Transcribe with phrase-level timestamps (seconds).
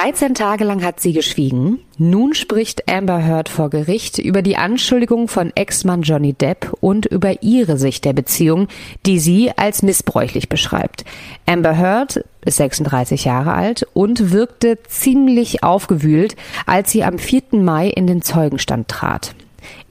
[0.00, 1.80] 13 Tage lang hat sie geschwiegen.
[1.98, 7.42] Nun spricht Amber Heard vor Gericht über die Anschuldigung von Ex-Mann Johnny Depp und über
[7.42, 8.68] ihre Sicht der Beziehung,
[9.04, 11.04] die sie als missbräuchlich beschreibt.
[11.44, 17.42] Amber Heard ist 36 Jahre alt und wirkte ziemlich aufgewühlt, als sie am 4.
[17.60, 19.34] Mai in den Zeugenstand trat.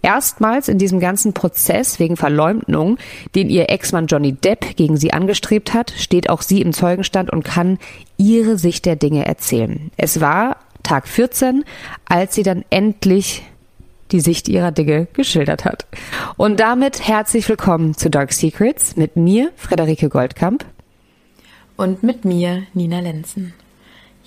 [0.01, 2.97] Erstmals in diesem ganzen Prozess wegen Verleumdung,
[3.35, 7.43] den ihr Ex-Mann Johnny Depp gegen sie angestrebt hat, steht auch sie im Zeugenstand und
[7.43, 7.79] kann
[8.17, 9.91] ihre Sicht der Dinge erzählen.
[9.97, 11.65] Es war Tag 14,
[12.05, 13.43] als sie dann endlich
[14.11, 15.85] die Sicht ihrer Dinge geschildert hat.
[16.37, 20.65] Und damit herzlich willkommen zu Dark Secrets mit mir, Frederike Goldkamp.
[21.77, 23.53] Und mit mir, Nina Lenzen.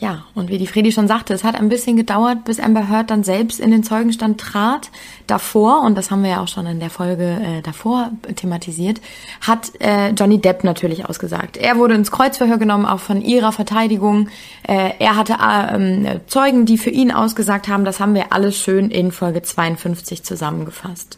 [0.03, 3.09] Ja, und wie die Fredi schon sagte, es hat ein bisschen gedauert, bis Amber Heard
[3.09, 4.91] dann selbst in den Zeugenstand trat.
[5.29, 9.01] Davor, und das haben wir ja auch schon in der Folge äh, davor thematisiert,
[9.43, 11.57] hat äh, Johnny Depp natürlich ausgesagt.
[11.57, 14.29] Er wurde ins Kreuzverhör genommen, auch von ihrer Verteidigung.
[14.67, 17.85] Äh, er hatte äh, Zeugen, die für ihn ausgesagt haben.
[17.85, 21.17] Das haben wir alles schön in Folge 52 zusammengefasst.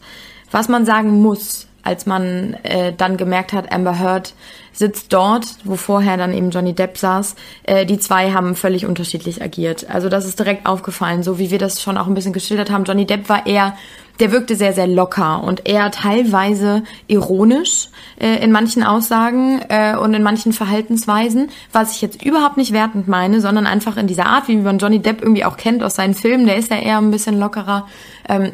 [0.51, 4.35] Was man sagen muss, als man äh, dann gemerkt hat, Amber Heard
[4.73, 7.37] sitzt dort, wo vorher dann eben Johnny Depp saß.
[7.63, 9.89] Äh, die zwei haben völlig unterschiedlich agiert.
[9.89, 12.85] Also das ist direkt aufgefallen, so wie wir das schon auch ein bisschen geschildert haben.
[12.85, 13.77] Johnny Depp war eher,
[14.21, 17.89] der wirkte sehr, sehr locker und eher teilweise ironisch
[18.21, 23.09] äh, in manchen Aussagen äh, und in manchen Verhaltensweisen, was ich jetzt überhaupt nicht wertend
[23.09, 26.15] meine, sondern einfach in dieser Art, wie man Johnny Depp irgendwie auch kennt aus seinen
[26.15, 27.87] Filmen, der ist ja eher ein bisschen lockerer.
[28.29, 28.53] Ähm,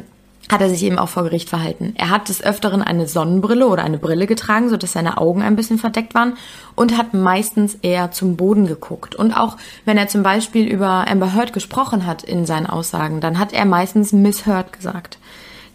[0.51, 1.93] hat er sich eben auch vor Gericht verhalten.
[1.97, 5.79] Er hat des Öfteren eine Sonnenbrille oder eine Brille getragen, sodass seine Augen ein bisschen
[5.79, 6.33] verdeckt waren
[6.75, 9.15] und hat meistens eher zum Boden geguckt.
[9.15, 13.39] Und auch wenn er zum Beispiel über Amber Heard gesprochen hat in seinen Aussagen, dann
[13.39, 15.17] hat er meistens Miss Heard gesagt.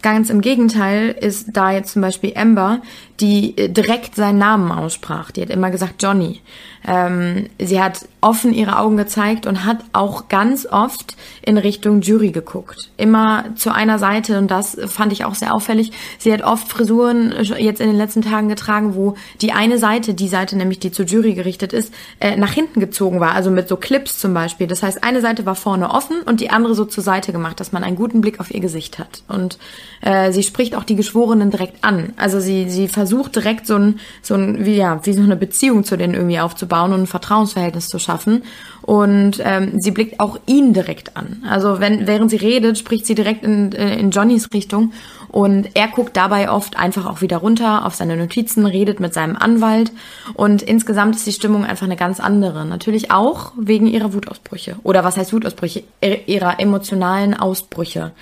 [0.02, 2.80] Ganz im Gegenteil ist da jetzt zum Beispiel Amber,
[3.20, 5.30] die direkt seinen Namen aussprach.
[5.30, 6.40] Die hat immer gesagt Johnny.
[6.86, 12.30] Ähm, sie hat offen ihre Augen gezeigt und hat auch ganz oft in Richtung Jury
[12.30, 12.90] geguckt.
[12.96, 15.90] Immer zu einer Seite und das fand ich auch sehr auffällig.
[16.18, 20.28] Sie hat oft Frisuren jetzt in den letzten Tagen getragen, wo die eine Seite, die
[20.28, 23.34] Seite nämlich, die zur Jury gerichtet ist, äh, nach hinten gezogen war.
[23.34, 24.68] Also mit so Clips zum Beispiel.
[24.68, 27.72] Das heißt, eine Seite war vorne offen und die andere so zur Seite gemacht, dass
[27.72, 29.22] man einen guten Blick auf ihr Gesicht hat.
[29.26, 29.58] Und
[30.02, 32.12] äh, sie spricht auch die Geschworenen direkt an.
[32.16, 35.84] Also sie, sie versucht direkt so ein, so ein, wie, ja, wie so eine Beziehung
[35.84, 38.42] zu denen irgendwie aufzubauen aufzubauen und ein Vertrauensverhältnis zu schaffen.
[38.82, 41.42] Und ähm, sie blickt auch ihn direkt an.
[41.48, 44.92] Also wenn während sie redet, spricht sie direkt in, äh, in Johnnys Richtung
[45.28, 49.36] und er guckt dabei oft einfach auch wieder runter auf seine Notizen, redet mit seinem
[49.36, 49.92] Anwalt
[50.34, 52.64] und insgesamt ist die Stimmung einfach eine ganz andere.
[52.64, 54.76] Natürlich auch wegen ihrer Wutausbrüche.
[54.84, 55.82] Oder was heißt Wutausbrüche?
[56.26, 58.12] Ihrer emotionalen Ausbrüche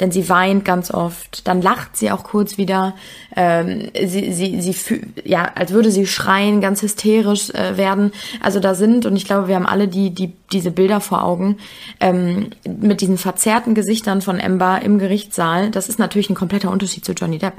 [0.00, 1.46] denn sie weint ganz oft.
[1.46, 2.94] Dann lacht sie auch kurz wieder.
[3.36, 8.12] Ähm, sie, sie, sie, ja, als würde sie schreien, ganz hysterisch äh, werden.
[8.40, 11.58] Also da sind, und ich glaube, wir haben alle die, die, diese Bilder vor Augen,
[12.00, 15.70] ähm, mit diesen verzerrten Gesichtern von Ember im Gerichtssaal.
[15.70, 17.54] Das ist natürlich ein kompletter Unterschied zu Johnny Depp.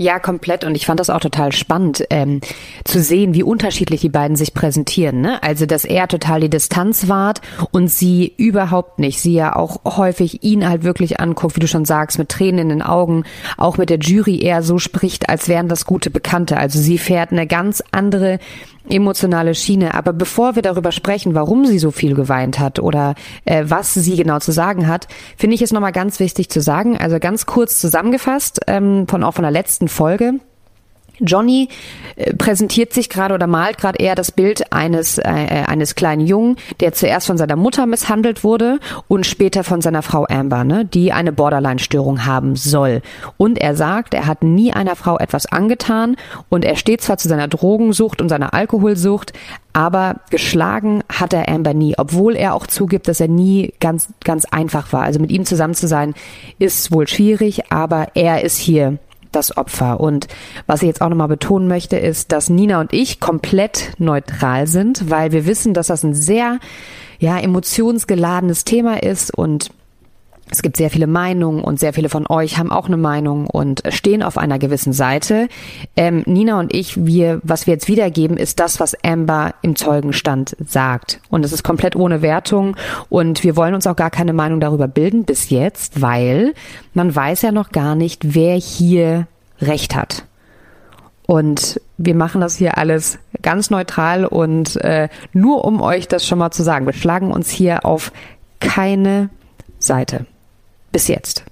[0.00, 0.62] Ja, komplett.
[0.62, 2.40] Und ich fand das auch total spannend, ähm,
[2.84, 5.20] zu sehen, wie unterschiedlich die beiden sich präsentieren.
[5.20, 5.42] Ne?
[5.42, 7.40] Also, dass er total die Distanz wahrt
[7.72, 9.20] und sie überhaupt nicht.
[9.20, 12.68] Sie ja auch häufig ihn halt wirklich anguckt, wie du schon sagst, mit Tränen in
[12.68, 13.24] den Augen,
[13.56, 16.56] auch mit der Jury eher so spricht, als wären das gute Bekannte.
[16.56, 18.38] Also sie fährt eine ganz andere
[18.90, 19.94] emotionale Schiene.
[19.94, 24.16] Aber bevor wir darüber sprechen, warum sie so viel geweint hat oder äh, was sie
[24.16, 26.96] genau zu sagen hat, finde ich es nochmal ganz wichtig zu sagen.
[26.98, 30.40] Also ganz kurz zusammengefasst ähm, von auch von der letzten Folge.
[31.20, 31.68] Johnny
[32.16, 36.56] äh, präsentiert sich gerade oder malt gerade eher das Bild eines äh, eines kleinen Jungen,
[36.80, 41.12] der zuerst von seiner Mutter misshandelt wurde und später von seiner Frau Amber, ne, die
[41.12, 43.02] eine Borderline-Störung haben soll.
[43.36, 46.16] Und er sagt, er hat nie einer Frau etwas angetan
[46.48, 49.32] und er steht zwar zu seiner Drogensucht und seiner Alkoholsucht,
[49.72, 54.44] aber geschlagen hat er Amber nie, obwohl er auch zugibt, dass er nie ganz ganz
[54.46, 55.02] einfach war.
[55.02, 56.14] Also mit ihm zusammen zu sein
[56.58, 58.98] ist wohl schwierig, aber er ist hier
[59.38, 60.00] das Opfer.
[60.00, 60.28] Und
[60.66, 65.10] was ich jetzt auch nochmal betonen möchte, ist, dass Nina und ich komplett neutral sind,
[65.10, 66.58] weil wir wissen, dass das ein sehr,
[67.18, 69.70] ja, emotionsgeladenes Thema ist und
[70.50, 73.82] es gibt sehr viele Meinungen und sehr viele von euch haben auch eine Meinung und
[73.90, 75.48] stehen auf einer gewissen Seite.
[75.96, 80.56] Ähm, Nina und ich, wir, was wir jetzt wiedergeben, ist das, was Amber im Zeugenstand
[80.66, 81.20] sagt.
[81.28, 82.76] Und es ist komplett ohne Wertung
[83.08, 86.54] und wir wollen uns auch gar keine Meinung darüber bilden bis jetzt, weil
[86.94, 89.26] man weiß ja noch gar nicht, wer hier
[89.60, 90.24] Recht hat.
[91.26, 96.38] Und wir machen das hier alles ganz neutral und äh, nur um euch das schon
[96.38, 98.12] mal zu sagen, wir schlagen uns hier auf
[98.60, 99.28] keine
[99.78, 100.26] Seite.
[100.92, 101.44] Bis jetzt.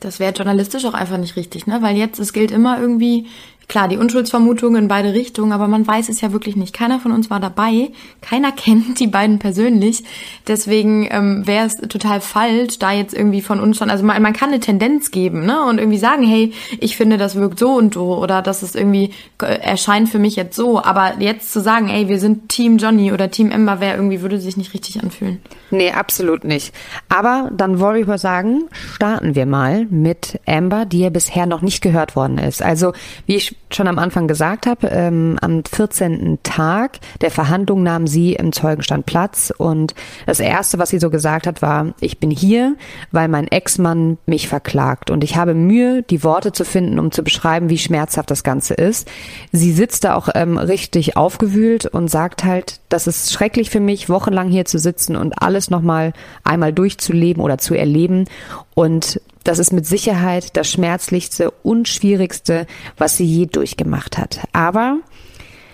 [0.00, 1.80] Das wäre journalistisch auch einfach nicht richtig, ne?
[1.80, 3.26] Weil jetzt, es gilt immer irgendwie,
[3.68, 6.72] klar, die Unschuldsvermutung in beide Richtungen, aber man weiß es ja wirklich nicht.
[6.72, 7.90] Keiner von uns war dabei,
[8.20, 10.04] keiner kennt die beiden persönlich.
[10.46, 14.32] Deswegen ähm, wäre es total falsch, da jetzt irgendwie von uns schon, also man, man
[14.32, 15.62] kann eine Tendenz geben, ne?
[15.62, 19.10] Und irgendwie sagen, hey, ich finde, das wirkt so und so oder das ist irgendwie
[19.42, 20.82] äh, erscheint für mich jetzt so.
[20.82, 24.38] Aber jetzt zu sagen, ey, wir sind Team Johnny oder Team Ember, wäre irgendwie, würde
[24.40, 25.40] sich nicht richtig anfühlen.
[25.70, 26.72] Nee, absolut nicht.
[27.08, 28.64] Aber dann wollte ich mal sagen,
[28.94, 32.62] starten wir mal mit Amber, die ja bisher noch nicht gehört worden ist.
[32.62, 32.92] Also,
[33.26, 36.38] wie ich schon am Anfang gesagt habe, ähm, am 14.
[36.42, 39.94] Tag der Verhandlung nahm sie im Zeugenstand Platz und
[40.24, 42.76] das erste, was sie so gesagt hat, war, ich bin hier,
[43.10, 47.24] weil mein Ex-Mann mich verklagt und ich habe Mühe, die Worte zu finden, um zu
[47.24, 49.08] beschreiben, wie schmerzhaft das Ganze ist.
[49.52, 54.08] Sie sitzt da auch ähm, richtig aufgewühlt und sagt halt, das ist schrecklich für mich,
[54.08, 56.12] wochenlang hier zu sitzen und alles nochmal
[56.44, 58.26] einmal durchzuleben oder zu erleben
[58.74, 62.66] und das ist mit Sicherheit das schmerzlichste und schwierigste,
[62.98, 64.40] was sie je durchgemacht hat.
[64.52, 64.98] Aber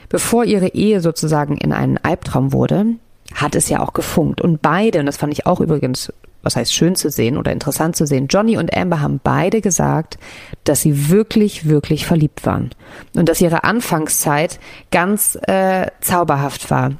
[0.08, 2.86] bevor ihre Ehe sozusagen in einen Albtraum wurde,
[3.34, 4.42] hat es ja auch gefunkt.
[4.42, 7.96] Und beide, und das fand ich auch übrigens, was heißt schön zu sehen oder interessant
[7.96, 10.18] zu sehen, Johnny und Amber haben beide gesagt,
[10.64, 12.70] dass sie wirklich, wirklich verliebt waren.
[13.14, 14.60] Und dass ihre Anfangszeit
[14.90, 16.92] ganz äh, zauberhaft war.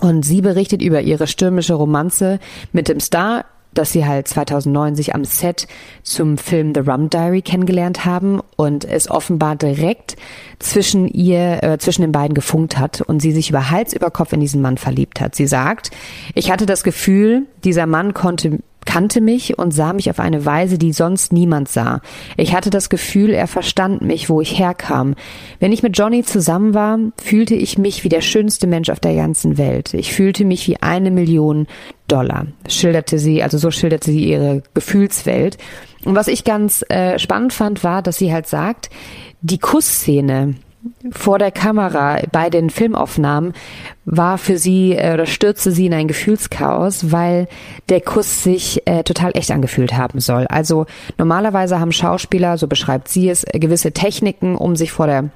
[0.00, 2.38] Und sie berichtet über ihre stürmische Romanze
[2.72, 3.44] mit dem Star
[3.74, 5.66] dass sie halt 2009 sich am Set
[6.02, 10.16] zum Film The Rum Diary kennengelernt haben und es offenbar direkt
[10.58, 14.32] zwischen ihr, äh, zwischen den beiden gefunkt hat und sie sich über Hals über Kopf
[14.32, 15.34] in diesen Mann verliebt hat.
[15.34, 15.90] Sie sagt,
[16.34, 20.78] ich hatte das Gefühl, dieser Mann konnte kannte mich und sah mich auf eine Weise,
[20.78, 22.00] die sonst niemand sah.
[22.36, 25.14] Ich hatte das Gefühl, er verstand mich, wo ich herkam.
[25.58, 29.14] Wenn ich mit Johnny zusammen war, fühlte ich mich wie der schönste Mensch auf der
[29.14, 29.94] ganzen Welt.
[29.94, 31.66] Ich fühlte mich wie eine Million
[32.08, 35.58] Dollar, schilderte sie, also so schilderte sie ihre Gefühlswelt.
[36.04, 38.90] Und was ich ganz äh, spannend fand, war, dass sie halt sagt,
[39.42, 40.54] die Kussszene,
[41.10, 43.52] vor der Kamera bei den Filmaufnahmen
[44.04, 47.48] war für sie äh, oder stürzte sie in ein Gefühlschaos, weil
[47.88, 50.46] der Kuss sich äh, total echt angefühlt haben soll.
[50.46, 50.86] Also
[51.18, 55.30] normalerweise haben Schauspieler, so beschreibt sie es, gewisse Techniken, um sich vor der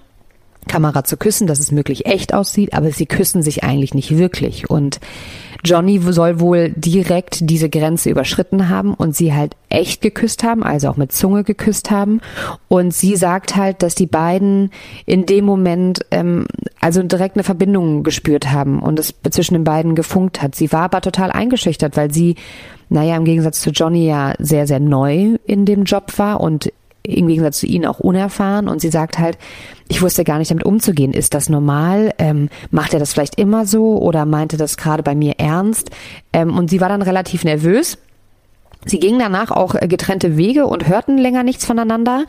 [0.67, 4.71] Kamera zu küssen, dass es möglich echt aussieht, aber sie küssen sich eigentlich nicht wirklich.
[4.71, 4.99] Und
[5.65, 10.89] Johnny soll wohl direkt diese Grenze überschritten haben und sie halt echt geküsst haben, also
[10.89, 12.21] auch mit Zunge geküsst haben.
[12.69, 14.71] Und sie sagt halt, dass die beiden
[15.07, 16.47] in dem Moment ähm,
[16.81, 20.55] also direkt eine Verbindung gespürt haben und es zwischen den beiden gefunkt hat.
[20.55, 22.37] Sie war aber total eingeschüchtert, weil sie,
[22.91, 26.71] naja, im Gegensatz zu Johnny ja sehr, sehr neu in dem Job war und
[27.07, 29.37] im Gegensatz zu ihnen auch unerfahren und sie sagt halt,
[29.89, 31.13] ich wusste gar nicht damit umzugehen.
[31.13, 32.15] Ist das normal?
[32.19, 35.91] Ähm, macht er das vielleicht immer so oder meinte das gerade bei mir ernst?
[36.33, 37.99] Ähm, und sie war dann relativ nervös.
[38.87, 42.25] Sie gingen danach auch äh, getrennte Wege und hörten länger nichts voneinander.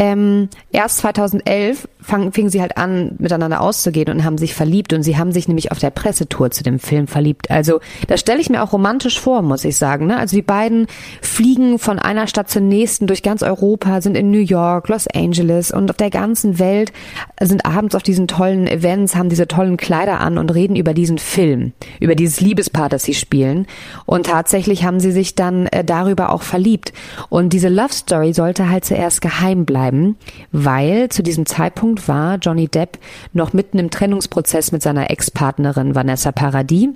[0.00, 5.02] Ähm, erst 2011 fang, fingen sie halt an, miteinander auszugehen und haben sich verliebt und
[5.02, 7.50] sie haben sich nämlich auf der Pressetour zu dem Film verliebt.
[7.50, 10.06] Also das stelle ich mir auch romantisch vor, muss ich sagen.
[10.06, 10.16] Ne?
[10.16, 10.86] Also die beiden
[11.20, 15.72] fliegen von einer Stadt zur nächsten durch ganz Europa, sind in New York, Los Angeles
[15.72, 16.92] und auf der ganzen Welt,
[17.40, 21.18] sind abends auf diesen tollen Events, haben diese tollen Kleider an und reden über diesen
[21.18, 23.66] Film, über dieses Liebespaar, das sie spielen.
[24.06, 26.92] Und tatsächlich haben sie sich dann äh, darüber auch verliebt.
[27.28, 30.16] Und diese Love Story sollte halt zuerst geheim bleiben bleiben,
[30.52, 32.98] weil zu diesem Zeitpunkt war Johnny Depp
[33.32, 36.88] noch mitten im Trennungsprozess mit seiner Ex-Partnerin Vanessa Paradis.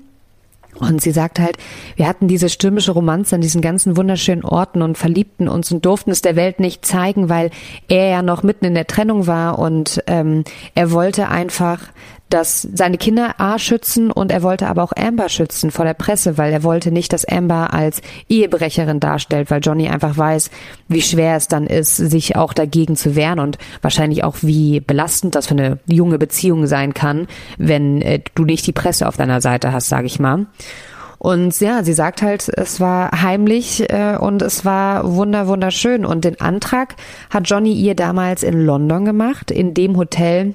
[0.79, 1.59] Und sie sagt halt,
[1.97, 6.11] wir hatten diese stürmische Romanze an diesen ganzen wunderschönen Orten und verliebten uns und durften
[6.11, 7.51] es der Welt nicht zeigen, weil
[7.89, 10.45] er ja noch mitten in der Trennung war und ähm,
[10.75, 11.81] er wollte einfach
[12.33, 16.39] dass seine Kinder A schützen und er wollte aber auch Amber schützen vor der Presse,
[16.39, 20.51] weil er wollte nicht, dass Amber als Ehebrecherin darstellt, weil Johnny einfach weiß,
[20.89, 25.35] wie schwer es dann ist, sich auch dagegen zu wehren und wahrscheinlich auch wie belastend
[25.35, 27.27] das für eine junge Beziehung sein kann,
[27.59, 30.47] wenn äh, du nicht die Presse auf deiner Seite hast, sage ich mal.
[31.23, 36.05] Und ja, sie sagt halt, es war heimlich äh, und es war wunder wunderschön.
[36.05, 36.97] Und den Antrag
[37.31, 40.55] hat Johnny ihr damals in London gemacht, in dem Hotel,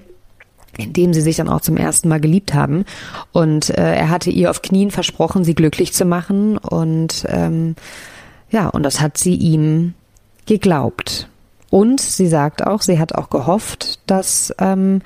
[0.78, 2.86] in dem sie sich dann auch zum ersten Mal geliebt haben.
[3.32, 6.58] Und äh, er hatte ihr auf Knien versprochen, sie glücklich zu machen.
[6.58, 7.76] Und ähm,
[8.50, 9.94] ja, und das hat sie ihm
[10.46, 11.28] geglaubt.
[11.70, 15.02] Und sie sagt auch, sie hat auch gehofft, dass ähm,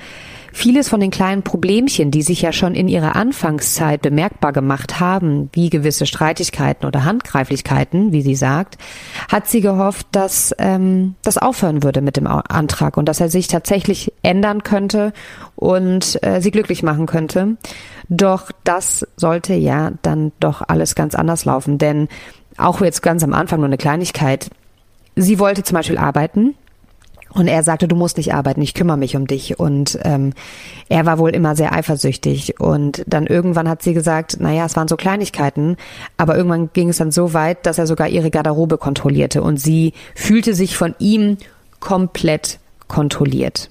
[0.54, 5.50] Vieles von den kleinen Problemchen, die sich ja schon in ihrer Anfangszeit bemerkbar gemacht haben,
[5.54, 8.78] wie gewisse Streitigkeiten oder Handgreiflichkeiten, wie sie sagt,
[9.32, 13.48] hat sie gehofft, dass ähm, das aufhören würde mit dem Antrag und dass er sich
[13.48, 15.14] tatsächlich ändern könnte
[15.56, 17.56] und äh, sie glücklich machen könnte.
[18.10, 22.10] Doch das sollte ja dann doch alles ganz anders laufen, denn
[22.58, 24.50] auch jetzt ganz am Anfang nur eine Kleinigkeit.
[25.16, 26.56] Sie wollte zum Beispiel arbeiten
[27.34, 29.60] Und er sagte, du musst nicht arbeiten, ich kümmere mich um dich.
[29.60, 30.34] Und ähm,
[30.90, 32.60] er war wohl immer sehr eifersüchtig.
[32.60, 35.78] Und dann irgendwann hat sie gesagt, naja, es waren so Kleinigkeiten,
[36.18, 39.42] aber irgendwann ging es dann so weit, dass er sogar ihre Garderobe kontrollierte.
[39.42, 41.38] Und sie fühlte sich von ihm
[41.80, 43.70] komplett kontrolliert.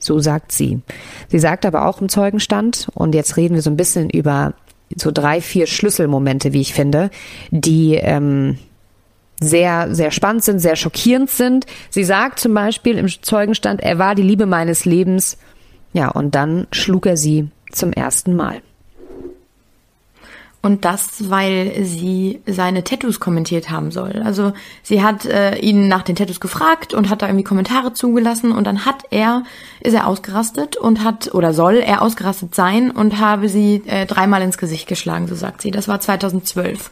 [0.00, 0.80] So sagt sie.
[1.28, 4.54] Sie sagt aber auch im Zeugenstand, und jetzt reden wir so ein bisschen über
[4.96, 7.10] so drei, vier Schlüsselmomente, wie ich finde,
[7.50, 8.58] die ähm,
[9.40, 11.66] sehr, sehr spannend sind, sehr schockierend sind.
[11.90, 15.38] Sie sagt zum Beispiel im Zeugenstand, er war die Liebe meines Lebens.
[15.92, 18.62] Ja, und dann schlug er sie zum ersten Mal.
[20.60, 24.20] Und das, weil sie seine Tattoos kommentiert haben soll.
[24.24, 24.52] Also
[24.82, 28.66] sie hat äh, ihn nach den Tattoos gefragt und hat da irgendwie Kommentare zugelassen und
[28.66, 29.44] dann hat er,
[29.80, 34.42] ist er ausgerastet und hat, oder soll er ausgerastet sein und habe sie äh, dreimal
[34.42, 35.70] ins Gesicht geschlagen, so sagt sie.
[35.70, 36.90] Das war 2012.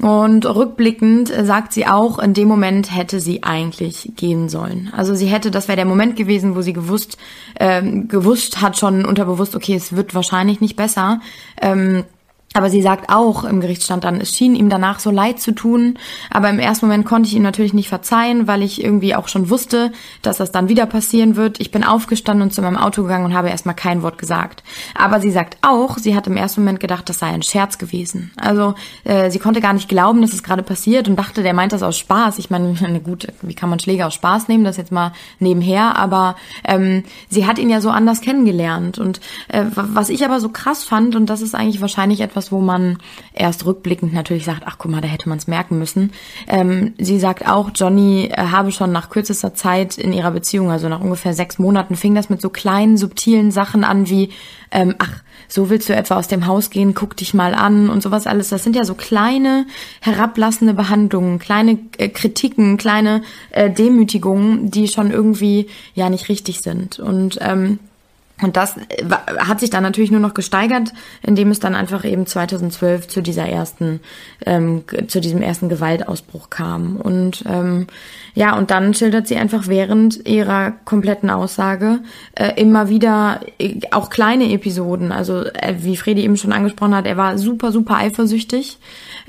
[0.00, 4.90] Und rückblickend sagt sie auch, in dem Moment hätte sie eigentlich gehen sollen.
[4.96, 7.18] Also sie hätte, das wäre der Moment gewesen, wo sie gewusst,
[7.58, 11.20] ähm, gewusst hat schon unterbewusst, okay, es wird wahrscheinlich nicht besser.
[11.60, 12.04] Ähm,
[12.52, 15.98] aber sie sagt auch im Gerichtsstand dann, es schien ihm danach so leid zu tun,
[16.30, 19.50] aber im ersten Moment konnte ich ihm natürlich nicht verzeihen, weil ich irgendwie auch schon
[19.50, 19.92] wusste,
[20.22, 21.60] dass das dann wieder passieren wird.
[21.60, 24.64] Ich bin aufgestanden und zu meinem Auto gegangen und habe erstmal kein Wort gesagt.
[24.96, 28.32] Aber sie sagt auch, sie hat im ersten Moment gedacht, das sei ein Scherz gewesen.
[28.36, 31.72] Also äh, sie konnte gar nicht glauben, dass es gerade passiert und dachte, der meint
[31.72, 32.40] das aus Spaß.
[32.40, 34.64] Ich meine, gut, wie kann man Schläge aus Spaß nehmen?
[34.64, 38.98] Das jetzt mal nebenher, aber ähm, sie hat ihn ja so anders kennengelernt.
[38.98, 42.52] Und äh, was ich aber so krass fand, und das ist eigentlich wahrscheinlich etwas, etwas,
[42.52, 42.98] wo man
[43.34, 46.12] erst rückblickend natürlich sagt, ach guck mal, da hätte man es merken müssen.
[46.48, 50.88] Ähm, sie sagt auch, Johnny äh, habe schon nach kürzester Zeit in ihrer Beziehung, also
[50.88, 54.30] nach ungefähr sechs Monaten, fing das mit so kleinen, subtilen Sachen an wie,
[54.70, 58.02] ähm, ach, so willst du etwa aus dem Haus gehen, guck dich mal an und
[58.02, 58.50] sowas alles.
[58.50, 59.66] Das sind ja so kleine,
[60.00, 67.00] herablassende Behandlungen, kleine äh, Kritiken, kleine äh, Demütigungen, die schon irgendwie ja nicht richtig sind.
[67.00, 67.80] Und ähm,
[68.42, 69.04] und das äh,
[69.38, 70.92] hat sich dann natürlich nur noch gesteigert,
[71.22, 74.00] indem es dann einfach eben 2012 zu dieser ersten,
[74.46, 76.96] ähm, zu diesem ersten Gewaltausbruch kam.
[76.96, 77.86] Und ähm,
[78.34, 82.00] ja, und dann schildert sie einfach während ihrer kompletten Aussage
[82.34, 85.12] äh, immer wieder äh, auch kleine Episoden.
[85.12, 88.78] Also äh, wie Fredi eben schon angesprochen hat, er war super, super eifersüchtig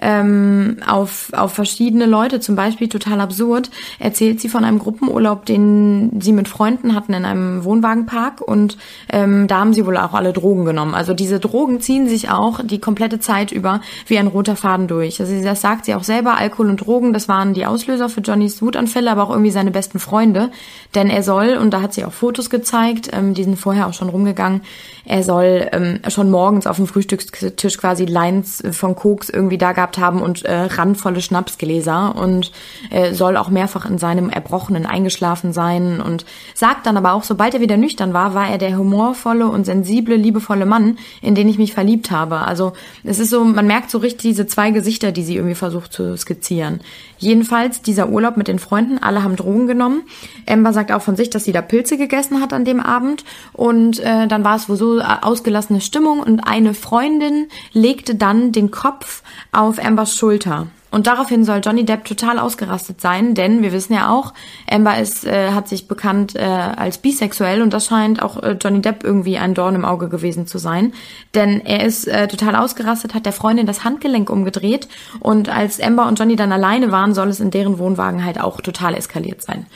[0.02, 2.40] ähm, auf, auf verschiedene Leute.
[2.40, 7.26] Zum Beispiel total absurd erzählt sie von einem Gruppenurlaub, den sie mit Freunden hatten in
[7.26, 8.78] einem Wohnwagenpark und
[9.12, 10.96] ähm, da haben sie wohl auch alle Drogen genommen.
[10.96, 15.20] Also diese Drogen ziehen sich auch die komplette Zeit über wie ein roter Faden durch.
[15.20, 18.62] Also das sagt sie auch selber, Alkohol und Drogen, das waren die Auslöser für Johnnys
[18.62, 20.52] Wutanfälle, aber auch irgendwie seine besten Freunde.
[20.96, 23.94] Denn er soll, und da hat sie auch Fotos gezeigt, ähm, die sind vorher auch
[23.94, 24.62] schon rumgegangen,
[25.06, 29.98] er soll ähm, schon morgens auf dem Frühstückstisch quasi Lines von Koks irgendwie da gehabt
[29.98, 32.52] haben und äh, randvolle Schnapsgläser und
[32.92, 37.54] äh, soll auch mehrfach in seinem Erbrochenen eingeschlafen sein und sagt dann aber auch, sobald
[37.54, 41.58] er wieder nüchtern war, war er der humorvolle und sensible, liebevolle Mann, in den ich
[41.58, 42.40] mich verliebt habe.
[42.40, 45.94] Also es ist so, man merkt so richtig diese zwei Gesichter, die sie irgendwie versucht
[45.94, 46.82] zu skizzieren.
[47.18, 50.04] Jedenfalls dieser Urlaub mit den Freunden, alle haben Drogen genommen.
[50.48, 54.00] Amber sagt auch von sich, dass sie da Pilze gegessen hat an dem Abend und
[54.00, 59.24] äh, dann war es wohl so ausgelassene Stimmung und eine Freundin legte dann den Kopf
[59.52, 60.68] auf Ambers Schulter.
[60.92, 64.34] Und daraufhin soll Johnny Depp total ausgerastet sein, denn wir wissen ja auch,
[64.70, 68.82] Amber ist, äh, hat sich bekannt äh, als bisexuell und das scheint auch äh, Johnny
[68.82, 70.92] Depp irgendwie ein Dorn im Auge gewesen zu sein.
[71.34, 74.90] Denn er ist äh, total ausgerastet, hat der Freundin das Handgelenk umgedreht
[75.22, 78.60] und als Amber und Johnny dann alleine waren, soll es in deren Wohnwagen halt auch
[78.60, 79.68] total eskaliert sein.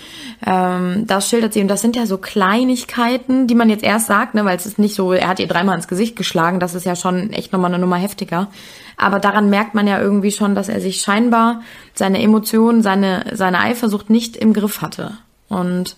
[0.45, 4.35] Ähm, das schildert sie und das sind ja so Kleinigkeiten, die man jetzt erst sagt,
[4.35, 6.85] ne, weil es ist nicht so, er hat ihr dreimal ins Gesicht geschlagen, das ist
[6.85, 8.49] ja schon echt nochmal eine Nummer heftiger.
[8.97, 11.61] Aber daran merkt man ja irgendwie schon, dass er sich scheinbar
[11.93, 15.17] seine Emotionen, seine, seine Eifersucht nicht im Griff hatte.
[15.47, 15.95] Und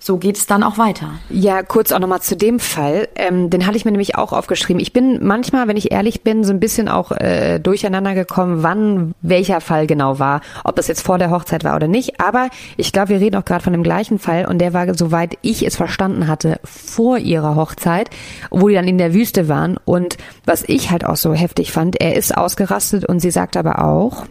[0.00, 1.10] so geht es dann auch weiter.
[1.28, 3.08] Ja, kurz auch nochmal zu dem Fall.
[3.16, 4.80] Ähm, den hatte ich mir nämlich auch aufgeschrieben.
[4.80, 9.14] Ich bin manchmal, wenn ich ehrlich bin, so ein bisschen auch äh, durcheinander gekommen, wann
[9.22, 10.40] welcher Fall genau war.
[10.62, 12.20] Ob das jetzt vor der Hochzeit war oder nicht.
[12.20, 15.36] Aber ich glaube, wir reden auch gerade von dem gleichen Fall und der war, soweit
[15.42, 18.08] ich es verstanden hatte, vor ihrer Hochzeit,
[18.50, 19.78] wo die dann in der Wüste waren.
[19.84, 23.84] Und was ich halt auch so heftig fand, er ist ausgerastet und sie sagt aber
[23.84, 24.26] auch,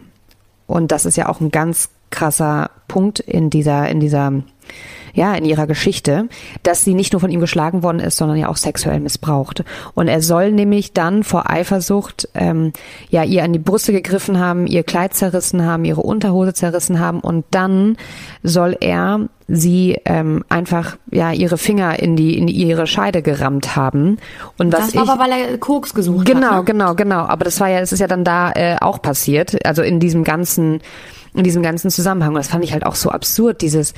[0.65, 4.31] und das ist ja auch ein ganz krasser Punkt in dieser, in dieser
[5.17, 6.29] ja, in ihrer Geschichte,
[6.61, 9.63] dass sie nicht nur von ihm geschlagen worden ist, sondern ja auch sexuell missbraucht.
[9.95, 12.71] Und er soll nämlich dann vor Eifersucht ähm,
[13.09, 17.19] ja ihr an die Brüste gegriffen haben, ihr Kleid zerrissen haben, ihre Unterhose zerrissen haben
[17.19, 17.97] und dann
[18.43, 24.17] soll er sie ähm, einfach ja ihre Finger in die in ihre Scheide gerammt haben
[24.57, 26.63] und was das war ich, aber weil er Koks gesucht genau hat, ne?
[26.65, 29.81] genau genau aber das war ja es ist ja dann da äh, auch passiert also
[29.81, 30.81] in diesem ganzen
[31.33, 32.29] in diesem ganzen Zusammenhang.
[32.29, 33.93] Und das fand ich halt auch so absurd, dieses,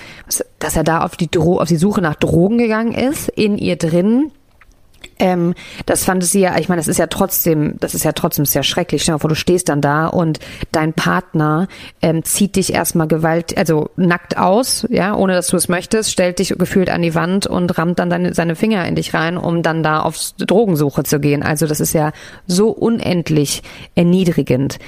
[0.60, 3.77] dass er da auf die, Dro auf die Suche nach Drogen gegangen ist, in ihr
[3.77, 4.32] drin
[5.19, 5.53] ähm,
[5.85, 8.63] das fand sie ja, ich meine, das ist ja trotzdem, das ist ja trotzdem sehr
[8.63, 9.03] schrecklich.
[9.03, 10.39] Stell dir vor, du stehst dann da und
[10.71, 11.67] dein Partner
[12.01, 16.39] ähm, zieht dich erstmal gewalt, also nackt aus, ja, ohne dass du es möchtest, stellt
[16.39, 19.61] dich gefühlt an die Wand und rammt dann deine, seine Finger in dich rein, um
[19.61, 21.43] dann da auf Drogensuche zu gehen.
[21.43, 22.13] Also das ist ja
[22.47, 23.61] so unendlich
[23.95, 24.79] erniedrigend.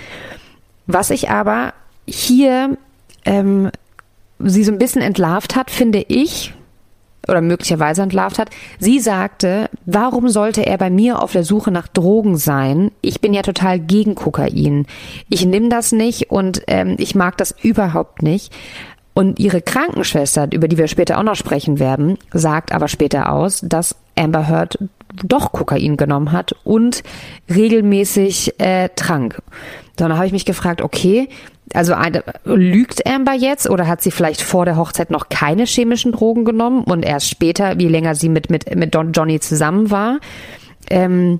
[0.87, 1.73] Was ich aber
[2.07, 2.77] hier
[3.25, 3.69] ähm,
[4.39, 6.53] sie so ein bisschen entlarvt hat, finde ich,
[7.27, 8.49] oder möglicherweise entlarvt hat.
[8.79, 12.91] Sie sagte, warum sollte er bei mir auf der Suche nach Drogen sein?
[13.01, 14.87] Ich bin ja total gegen Kokain.
[15.29, 18.51] Ich nehme das nicht und ähm, ich mag das überhaupt nicht.
[19.13, 23.59] Und ihre Krankenschwester, über die wir später auch noch sprechen werden, sagt aber später aus,
[23.61, 24.77] dass Amber Heard
[25.23, 27.03] doch Kokain genommen hat und
[27.53, 29.41] regelmäßig äh, trank.
[29.99, 31.29] So, dann habe ich mich gefragt, okay,
[31.75, 36.11] also eine, lügt Amber jetzt oder hat sie vielleicht vor der Hochzeit noch keine chemischen
[36.11, 40.19] Drogen genommen und erst später, wie länger sie mit, mit, mit Don Johnny zusammen war?
[40.89, 41.39] Ähm,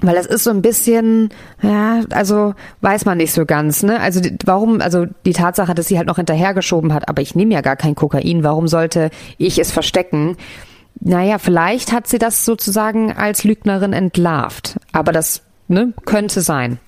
[0.00, 1.30] weil das ist so ein bisschen,
[1.62, 4.00] ja, also weiß man nicht so ganz, ne?
[4.00, 7.60] Also warum, also die Tatsache, dass sie halt noch hinterhergeschoben hat, aber ich nehme ja
[7.60, 10.36] gar kein Kokain, warum sollte ich es verstecken?
[11.00, 16.78] Naja, vielleicht hat sie das sozusagen als Lügnerin entlarvt, aber das ne, könnte sein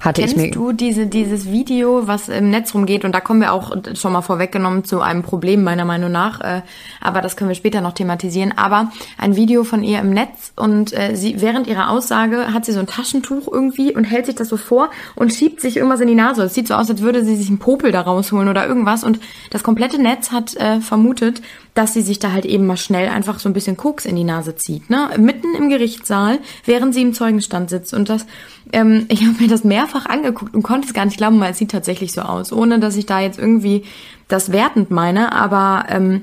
[0.00, 0.50] hatte Kennst ich mir.
[0.50, 3.04] du diese, dieses Video, was im Netz rumgeht?
[3.04, 6.40] Und da kommen wir auch schon mal vorweggenommen zu einem Problem meiner Meinung nach.
[6.40, 6.62] Äh,
[7.00, 8.56] aber das können wir später noch thematisieren.
[8.56, 12.72] Aber ein Video von ihr im Netz und äh, sie während ihrer Aussage hat sie
[12.72, 16.08] so ein Taschentuch irgendwie und hält sich das so vor und schiebt sich irgendwas in
[16.08, 16.44] die Nase.
[16.44, 19.02] Es sieht so aus, als würde sie sich einen Popel da rausholen oder irgendwas.
[19.02, 19.18] Und
[19.50, 21.42] das komplette Netz hat äh, vermutet,
[21.74, 24.24] dass sie sich da halt eben mal schnell einfach so ein bisschen Koks in die
[24.24, 25.10] Nase zieht, ne?
[25.16, 27.94] Mitten im Gerichtssaal, während sie im Zeugenstand sitzt.
[27.94, 28.26] Und das,
[28.72, 31.58] ähm, ich habe mir das mehrfach angeguckt und konnte es gar nicht glauben, weil es
[31.58, 33.84] sieht tatsächlich so aus, ohne dass ich da jetzt irgendwie
[34.28, 36.22] das wertend meine, aber ähm,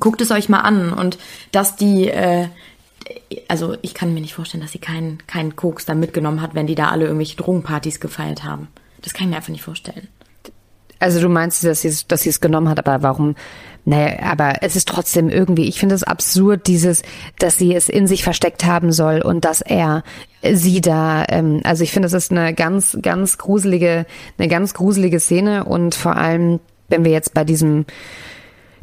[0.00, 1.18] guckt es euch mal an und
[1.52, 2.48] dass die äh,
[3.48, 6.66] also ich kann mir nicht vorstellen, dass sie keinen keinen Koks da mitgenommen hat, wenn
[6.66, 8.68] die da alle irgendwelche Drogenpartys gefeiert haben.
[9.02, 10.08] Das kann ich mir einfach nicht vorstellen.
[10.98, 13.34] Also du meinst, dass sie dass sie es genommen hat, aber warum?
[13.86, 17.02] Naja, aber es ist trotzdem irgendwie, ich finde es absurd, dieses,
[17.38, 20.04] dass sie es in sich versteckt haben soll und dass er
[20.42, 24.06] sie da, ähm, also ich finde, es ist eine ganz, ganz gruselige,
[24.38, 27.84] eine ganz gruselige Szene und vor allem, wenn wir jetzt bei diesem,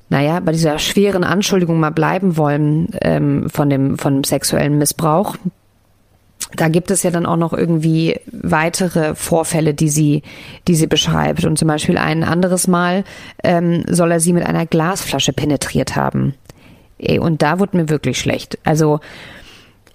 [0.09, 5.35] naja, bei dieser schweren Anschuldigung mal bleiben wollen ähm, von dem von dem sexuellen Missbrauch,
[6.55, 10.23] da gibt es ja dann auch noch irgendwie weitere Vorfälle, die sie,
[10.67, 11.45] die sie beschreibt.
[11.45, 13.03] Und zum Beispiel ein anderes Mal
[13.43, 16.35] ähm, soll er sie mit einer Glasflasche penetriert haben.
[17.19, 18.59] Und da wurde mir wirklich schlecht.
[18.63, 18.99] Also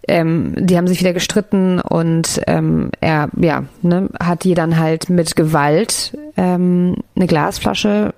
[0.09, 5.11] ähm, die haben sich wieder gestritten und ähm, er ja ne, hat ihr dann halt
[5.11, 8.15] mit Gewalt ähm, eine Glasflasche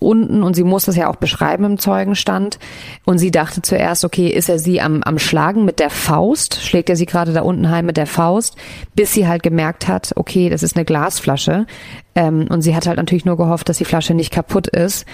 [0.00, 2.58] unten und sie muss das ja auch beschreiben im Zeugenstand.
[3.04, 6.60] Und sie dachte zuerst, okay, ist er sie am, am Schlagen mit der Faust?
[6.60, 8.56] Schlägt er sie gerade da unten heim mit der Faust?
[8.94, 11.66] Bis sie halt gemerkt hat, okay, das ist eine Glasflasche.
[12.14, 15.06] Ähm, und sie hat halt natürlich nur gehofft, dass die Flasche nicht kaputt ist.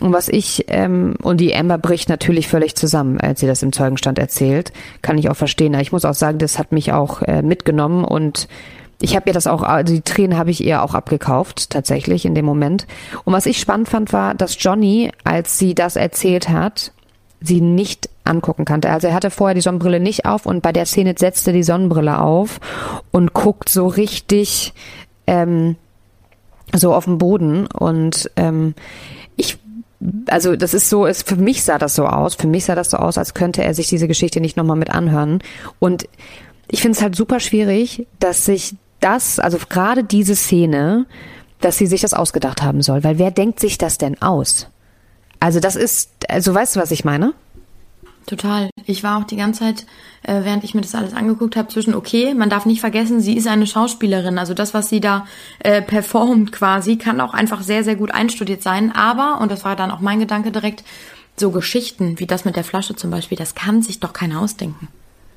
[0.00, 3.72] Und was ich, ähm, und die Amber bricht natürlich völlig zusammen, als sie das im
[3.72, 4.72] Zeugenstand erzählt.
[5.02, 5.74] Kann ich auch verstehen.
[5.74, 8.48] Ich muss auch sagen, das hat mich auch äh, mitgenommen und
[9.00, 12.34] ich habe ihr das auch, also die Tränen habe ich ihr auch abgekauft, tatsächlich in
[12.34, 12.86] dem Moment.
[13.24, 16.92] Und was ich spannend fand, war, dass Johnny, als sie das erzählt hat,
[17.40, 18.90] sie nicht angucken kannte.
[18.90, 22.20] Also er hatte vorher die Sonnenbrille nicht auf und bei der Szene setzte die Sonnenbrille
[22.20, 22.60] auf
[23.10, 24.74] und guckt so richtig
[25.26, 25.76] ähm,
[26.74, 27.66] so auf den Boden.
[27.66, 28.74] Und ähm,
[29.36, 29.58] ich
[30.28, 32.90] also das ist so, ist, für mich sah das so aus, für mich sah das
[32.90, 35.40] so aus, als könnte er sich diese Geschichte nicht nochmal mit anhören.
[35.78, 36.08] Und
[36.68, 41.06] ich finde es halt super schwierig, dass sich das, also gerade diese Szene,
[41.60, 43.04] dass sie sich das ausgedacht haben soll.
[43.04, 44.68] Weil wer denkt sich das denn aus?
[45.40, 47.34] Also das ist, also weißt du, was ich meine?
[48.26, 48.70] Total.
[48.84, 49.86] Ich war auch die ganze Zeit,
[50.22, 53.36] äh, während ich mir das alles angeguckt habe, zwischen, okay, man darf nicht vergessen, sie
[53.36, 54.38] ist eine Schauspielerin.
[54.38, 55.26] Also das, was sie da
[55.60, 58.92] äh, performt quasi, kann auch einfach sehr, sehr gut einstudiert sein.
[58.94, 60.84] Aber, und das war dann auch mein Gedanke direkt,
[61.36, 64.88] so Geschichten wie das mit der Flasche zum Beispiel, das kann sich doch keiner ausdenken.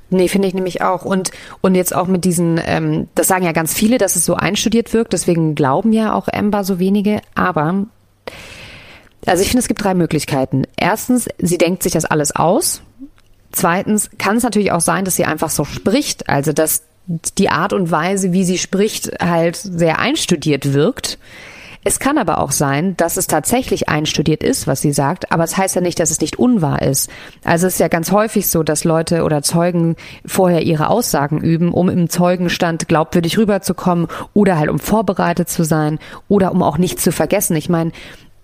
[0.09, 1.05] Nee, finde ich nämlich auch.
[1.05, 4.35] Und, und jetzt auch mit diesen, ähm, das sagen ja ganz viele, dass es so
[4.35, 7.21] einstudiert wirkt, deswegen glauben ja auch Amber so wenige.
[7.35, 7.85] Aber,
[9.25, 10.63] also ich finde, es gibt drei Möglichkeiten.
[10.77, 12.81] Erstens, sie denkt sich das alles aus.
[13.51, 16.83] Zweitens kann es natürlich auch sein, dass sie einfach so spricht, also dass
[17.37, 21.17] die Art und Weise, wie sie spricht, halt sehr einstudiert wirkt.
[21.83, 25.57] Es kann aber auch sein, dass es tatsächlich einstudiert ist, was sie sagt, aber es
[25.57, 27.09] heißt ja nicht, dass es nicht unwahr ist.
[27.43, 31.73] Also es ist ja ganz häufig so, dass Leute oder Zeugen vorher ihre Aussagen üben,
[31.73, 37.03] um im Zeugenstand glaubwürdig rüberzukommen oder halt um vorbereitet zu sein oder um auch nichts
[37.03, 37.55] zu vergessen.
[37.55, 37.91] Ich meine,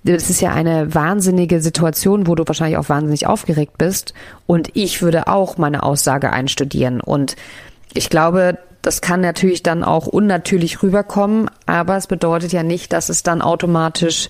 [0.04, 4.14] das ist ja eine wahnsinnige Situation, wo du wahrscheinlich auch wahnsinnig aufgeregt bist.
[4.48, 7.02] Und ich würde auch meine Aussage einstudieren.
[7.02, 7.36] Und
[7.94, 13.10] ich glaube, das kann natürlich dann auch unnatürlich rüberkommen, aber es bedeutet ja nicht, dass
[13.10, 14.30] es dann automatisch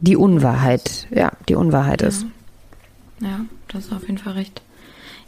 [0.00, 2.08] die Unwahrheit, ja, die Unwahrheit ja.
[2.08, 2.26] ist.
[3.20, 4.62] Ja, das ist auf jeden Fall recht.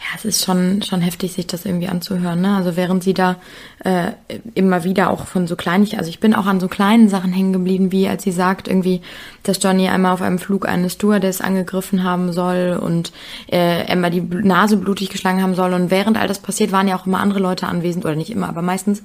[0.06, 2.40] Ja, es ist schon, schon heftig, sich das irgendwie anzuhören.
[2.40, 2.54] Ne?
[2.54, 3.36] Also während sie da
[3.82, 4.12] äh,
[4.54, 7.52] immer wieder auch von so kleinen, also ich bin auch an so kleinen Sachen hängen
[7.52, 9.00] geblieben, wie als sie sagt irgendwie,
[9.42, 13.12] dass Johnny einmal auf einem Flug eine Stewardess angegriffen haben soll und
[13.50, 15.72] äh, Emma die Nase blutig geschlagen haben soll.
[15.72, 18.48] Und während all das passiert, waren ja auch immer andere Leute anwesend, oder nicht immer,
[18.48, 19.02] aber meistens.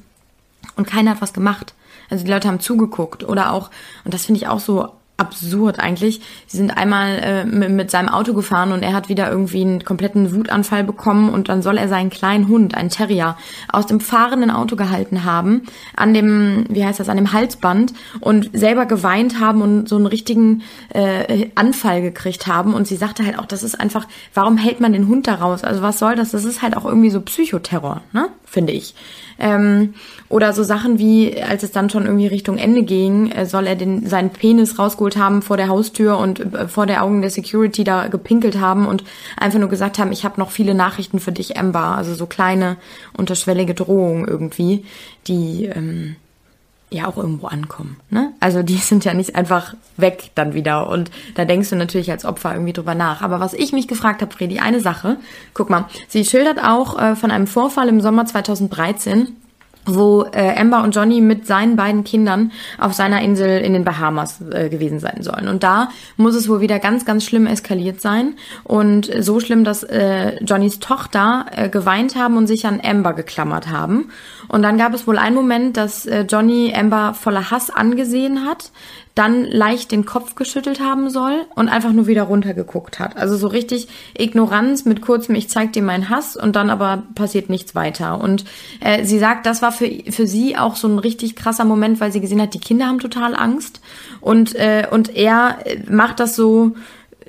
[0.75, 1.73] Und keiner hat was gemacht.
[2.11, 3.71] Also die Leute haben zugeguckt oder auch,
[4.05, 4.89] und das finde ich auch so
[5.21, 6.19] absurd eigentlich.
[6.47, 10.35] Sie sind einmal äh, mit seinem Auto gefahren und er hat wieder irgendwie einen kompletten
[10.35, 13.37] Wutanfall bekommen und dann soll er seinen kleinen Hund, einen Terrier,
[13.71, 15.61] aus dem fahrenden Auto gehalten haben,
[15.95, 20.07] an dem, wie heißt das, an dem Halsband und selber geweint haben und so einen
[20.07, 22.73] richtigen äh, Anfall gekriegt haben.
[22.73, 25.63] Und sie sagte halt auch, das ist einfach, warum hält man den Hund da raus?
[25.63, 26.31] Also was soll das?
[26.31, 28.29] Das ist halt auch irgendwie so Psychoterror, ne?
[28.45, 28.95] Finde ich.
[29.39, 29.93] Ähm,
[30.29, 33.75] oder so Sachen wie, als es dann schon irgendwie Richtung Ende ging, äh, soll er
[33.75, 37.83] den, seinen Penis rausgeholt haben vor der Haustür und äh, vor der Augen der Security
[37.83, 39.03] da gepinkelt haben und
[39.37, 41.95] einfach nur gesagt haben, ich habe noch viele Nachrichten für dich, Amber.
[41.97, 42.77] Also so kleine,
[43.15, 44.85] unterschwellige Drohungen irgendwie,
[45.27, 46.15] die ähm,
[46.91, 47.97] ja auch irgendwo ankommen.
[48.09, 48.33] Ne?
[48.39, 50.89] Also die sind ja nicht einfach weg dann wieder.
[50.89, 53.21] Und da denkst du natürlich als Opfer irgendwie drüber nach.
[53.21, 55.17] Aber was ich mich gefragt habe, Fredi, eine Sache.
[55.53, 59.29] Guck mal, sie schildert auch äh, von einem Vorfall im Sommer 2013
[59.85, 64.41] wo äh, Amber und Johnny mit seinen beiden Kindern auf seiner Insel in den Bahamas
[64.51, 65.47] äh, gewesen sein sollen.
[65.47, 68.35] Und da muss es wohl wieder ganz, ganz schlimm eskaliert sein.
[68.63, 73.69] Und so schlimm, dass äh, Johnnys Tochter äh, geweint haben und sich an Amber geklammert
[73.69, 74.11] haben.
[74.47, 78.71] Und dann gab es wohl einen Moment, dass äh, Johnny Amber voller Hass angesehen hat,
[79.15, 83.17] dann leicht den Kopf geschüttelt haben soll und einfach nur wieder runtergeguckt hat.
[83.17, 87.49] Also so richtig Ignoranz mit kurzem, ich zeig dir meinen Hass und dann aber passiert
[87.49, 88.21] nichts weiter.
[88.21, 88.45] Und
[88.79, 92.11] äh, sie sagt, das war für, für sie auch so ein richtig krasser Moment, weil
[92.11, 93.81] sie gesehen hat, die Kinder haben total Angst
[94.21, 96.73] und, äh, und er macht das so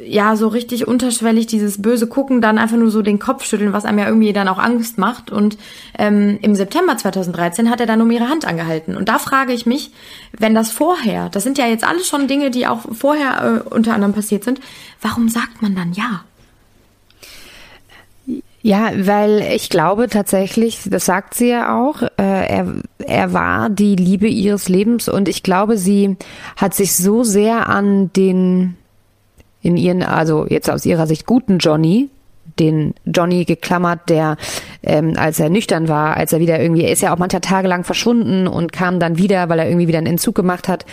[0.05, 3.85] ja, so richtig unterschwellig dieses böse Gucken, dann einfach nur so den Kopf schütteln, was
[3.85, 5.31] einem ja irgendwie dann auch Angst macht.
[5.31, 5.59] Und
[5.99, 8.97] ähm, im September 2013 hat er dann um ihre Hand angehalten.
[8.97, 9.91] Und da frage ich mich,
[10.33, 13.95] wenn das vorher, das sind ja jetzt alles schon Dinge, die auch vorher äh, unter
[13.95, 14.61] anderem passiert sind,
[15.01, 16.25] warum sagt man dann ja?
[18.65, 23.97] Ja, weil ich glaube tatsächlich, das sagt sie ja auch, äh, er, er war die
[23.97, 26.17] Liebe ihres Lebens und ich glaube, sie
[26.57, 28.77] hat sich so sehr an den
[29.63, 32.11] in ihren, also jetzt aus ihrer Sicht guten Johnny,
[32.59, 34.37] den Johnny geklammert, der,
[34.83, 37.69] ähm, als er nüchtern war, als er wieder irgendwie, er ist ja auch mancher Tage
[37.69, 40.85] lang verschwunden und kam dann wieder, weil er irgendwie wieder einen Entzug gemacht hat.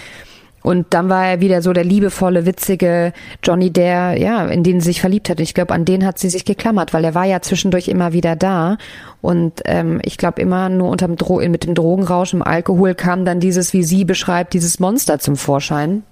[0.62, 4.88] Und dann war er wieder so der liebevolle, witzige Johnny, der, ja, in den sie
[4.88, 5.38] sich verliebt hat.
[5.38, 8.12] Und ich glaube, an den hat sie sich geklammert, weil er war ja zwischendurch immer
[8.12, 8.78] wieder da.
[9.22, 13.40] Und ähm, ich glaube, immer nur unterm Dro mit dem Drogenrausch, im Alkohol kam dann
[13.40, 16.04] dieses, wie sie beschreibt, dieses Monster zum Vorschein.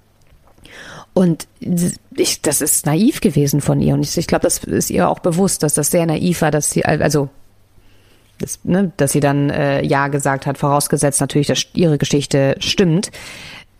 [1.18, 1.48] Und
[2.14, 3.94] ich, das ist naiv gewesen von ihr.
[3.94, 6.70] Und ich, ich glaube, das ist ihr auch bewusst, dass das sehr naiv war, dass
[6.70, 7.28] sie, also,
[8.38, 13.10] das, ne, dass sie dann äh, Ja gesagt hat, vorausgesetzt natürlich, dass ihre Geschichte stimmt.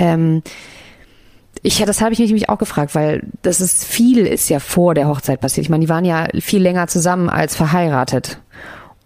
[0.01, 0.43] Ähm,
[1.63, 4.95] ich, das habe ich mich nämlich auch gefragt, weil das ist viel ist ja vor
[4.95, 5.65] der Hochzeit passiert.
[5.65, 8.41] Ich meine, die waren ja viel länger zusammen als verheiratet.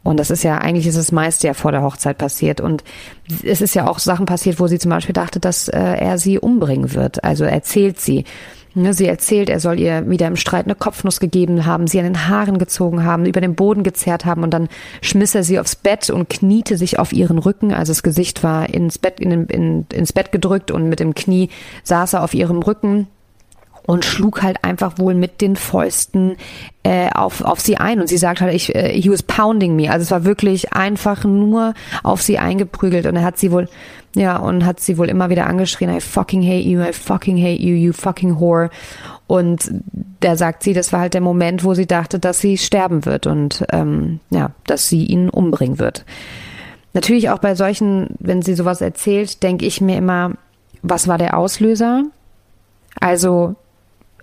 [0.03, 2.61] Und das ist ja, eigentlich ist das meiste ja vor der Hochzeit passiert.
[2.61, 2.83] Und
[3.45, 6.39] es ist ja auch Sachen passiert, wo sie zum Beispiel dachte, dass äh, er sie
[6.39, 7.23] umbringen wird.
[7.25, 8.25] Also erzählt sie.
[8.75, 12.07] Ne, sie erzählt, er soll ihr wieder im Streit eine Kopfnuss gegeben haben, sie an
[12.07, 14.69] den Haaren gezogen haben, über den Boden gezerrt haben und dann
[15.03, 17.75] schmiss er sie aufs Bett und kniete sich auf ihren Rücken.
[17.75, 21.51] Also das Gesicht war ins Bett, in, in, ins Bett gedrückt und mit dem Knie
[21.85, 23.09] saß er auf ihrem Rücken
[23.87, 26.37] und schlug halt einfach wohl mit den Fäusten
[26.83, 28.01] äh, auf, auf sie ein.
[28.01, 29.91] Und sie sagt halt, ich, äh, he was pounding me.
[29.91, 33.07] Also es war wirklich einfach nur auf sie eingeprügelt.
[33.07, 33.69] Und er hat sie wohl,
[34.15, 37.63] ja, und hat sie wohl immer wieder angeschrien, I fucking hate you, I fucking hate
[37.63, 38.71] you, you fucking whore.
[39.27, 39.71] Und
[40.21, 43.27] da sagt sie, das war halt der Moment, wo sie dachte, dass sie sterben wird
[43.27, 46.05] und ähm, ja, dass sie ihn umbringen wird.
[46.93, 50.33] Natürlich auch bei solchen, wenn sie sowas erzählt, denke ich mir immer,
[50.83, 52.05] was war der Auslöser?
[53.01, 53.57] Also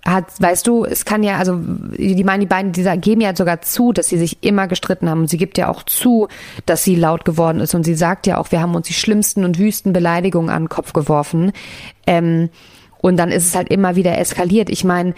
[0.06, 3.60] hat, weißt du, es kann ja, also die meinen, die beiden, die geben ja sogar
[3.60, 5.20] zu, dass sie sich immer gestritten haben.
[5.20, 6.28] Und sie gibt ja auch zu,
[6.66, 7.74] dass sie laut geworden ist.
[7.74, 10.68] Und sie sagt ja auch, wir haben uns die schlimmsten und wüsten Beleidigungen an den
[10.68, 11.52] Kopf geworfen.
[12.06, 12.50] Ähm,
[12.98, 14.70] und dann ist es halt immer wieder eskaliert.
[14.70, 15.14] Ich meine,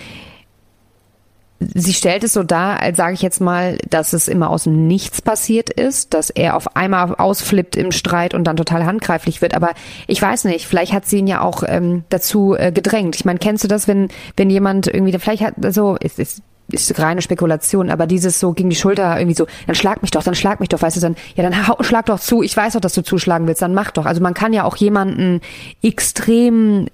[1.74, 4.86] sie stellt es so dar, als sage ich jetzt mal, dass es immer aus dem
[4.86, 9.54] Nichts passiert ist, dass er auf einmal ausflippt im Streit und dann total handgreiflich wird.
[9.54, 9.70] Aber
[10.06, 13.16] ich weiß nicht, vielleicht hat sie ihn ja auch ähm, dazu äh, gedrängt.
[13.16, 16.98] Ich meine, kennst du das, wenn wenn jemand irgendwie, vielleicht hat so ist, ist ist
[16.98, 20.34] reine Spekulation, aber dieses so gegen die Schulter irgendwie so, dann schlag mich doch, dann
[20.34, 22.80] schlag mich doch, weißt du, dann, ja, dann hau, schlag doch zu, ich weiß doch,
[22.80, 24.06] dass du zuschlagen willst, dann mach doch.
[24.06, 25.40] Also man kann ja auch jemanden
[25.82, 26.86] extrem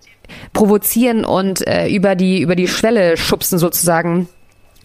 [0.52, 4.28] provozieren und äh, über die über die Schwelle schubsen sozusagen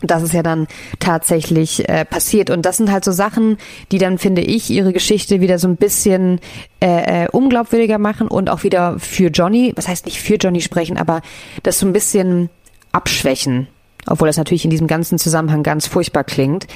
[0.03, 0.67] das ist ja dann
[0.99, 2.49] tatsächlich äh, passiert.
[2.49, 3.57] Und das sind halt so Sachen,
[3.91, 6.39] die dann, finde ich, ihre Geschichte wieder so ein bisschen
[6.79, 10.97] äh, äh, unglaubwürdiger machen und auch wieder für Johnny, was heißt nicht für Johnny sprechen,
[10.97, 11.21] aber
[11.63, 12.49] das so ein bisschen
[12.91, 13.67] abschwächen.
[14.05, 16.67] Obwohl das natürlich in diesem ganzen Zusammenhang ganz furchtbar klingt.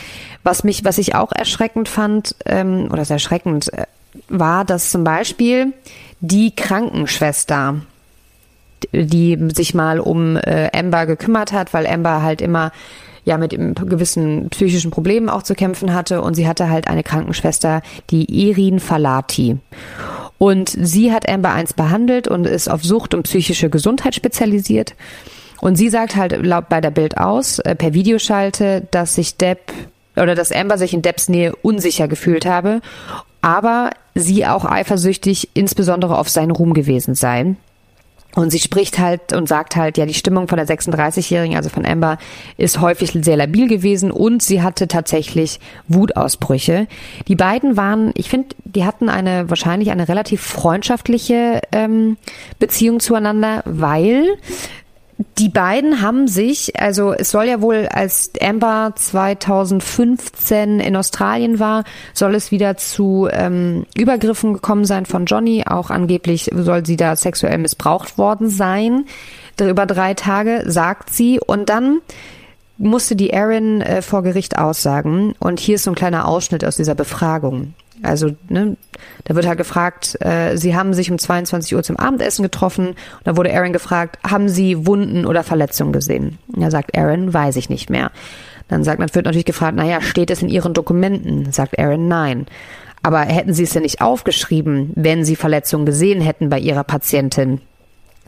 [0.44, 3.86] Was mich, was ich auch erschreckend fand, ähm, oder sehr erschreckend, äh,
[4.30, 5.74] war, dass zum Beispiel
[6.22, 7.82] die Krankenschwester,
[8.92, 12.72] die sich mal um äh, Amber gekümmert hat, weil Amber halt immer
[13.28, 17.82] ja mit gewissen psychischen Problemen auch zu kämpfen hatte und sie hatte halt eine Krankenschwester,
[18.10, 19.58] die Irin Falati.
[20.38, 24.96] Und sie hat Amber 1 behandelt und ist auf Sucht und psychische Gesundheit spezialisiert.
[25.60, 29.74] Und sie sagt halt laut bei der Bild aus, äh, per Videoschalte, dass sich Depp
[30.16, 32.82] oder dass Amber sich in Depps Nähe unsicher gefühlt habe,
[33.42, 37.56] aber sie auch eifersüchtig insbesondere auf seinen Ruhm gewesen sei.
[38.38, 41.88] Und sie spricht halt und sagt halt, ja, die Stimmung von der 36-Jährigen, also von
[41.88, 42.20] Amber,
[42.56, 46.86] ist häufig sehr labil gewesen und sie hatte tatsächlich Wutausbrüche.
[47.28, 52.18] Die beiden waren, ich finde, die hatten eine wahrscheinlich eine relativ freundschaftliche ähm,
[52.60, 54.38] Beziehung zueinander, weil
[55.40, 61.86] die beiden haben sich, also es soll ja wohl, als Amber 2015 in Australien war,
[62.14, 65.64] soll es wieder zu ähm, Übergriffen gekommen sein von Johnny.
[65.68, 69.06] Auch angeblich soll sie da sexuell missbraucht worden sein.
[69.60, 71.40] Über drei Tage, sagt sie.
[71.40, 72.00] Und dann
[72.78, 75.34] musste die Erin äh, vor Gericht aussagen.
[75.40, 77.74] Und hier ist so ein kleiner Ausschnitt aus dieser Befragung.
[78.04, 78.78] Also, ne,
[79.24, 82.90] da wird halt gefragt, äh, sie haben sich um 22 Uhr zum Abendessen getroffen.
[82.90, 86.38] Und da wurde Aaron gefragt, haben sie Wunden oder Verletzungen gesehen?
[86.54, 88.12] Und da sagt Aaron, weiß ich nicht mehr.
[88.68, 91.52] Dann sagt, man wird natürlich gefragt, naja, steht es in ihren Dokumenten?
[91.52, 92.48] Sagt Aaron, nein.
[93.04, 97.62] Aber hätten sie es denn nicht aufgeschrieben, wenn sie Verletzungen gesehen hätten bei ihrer Patientin?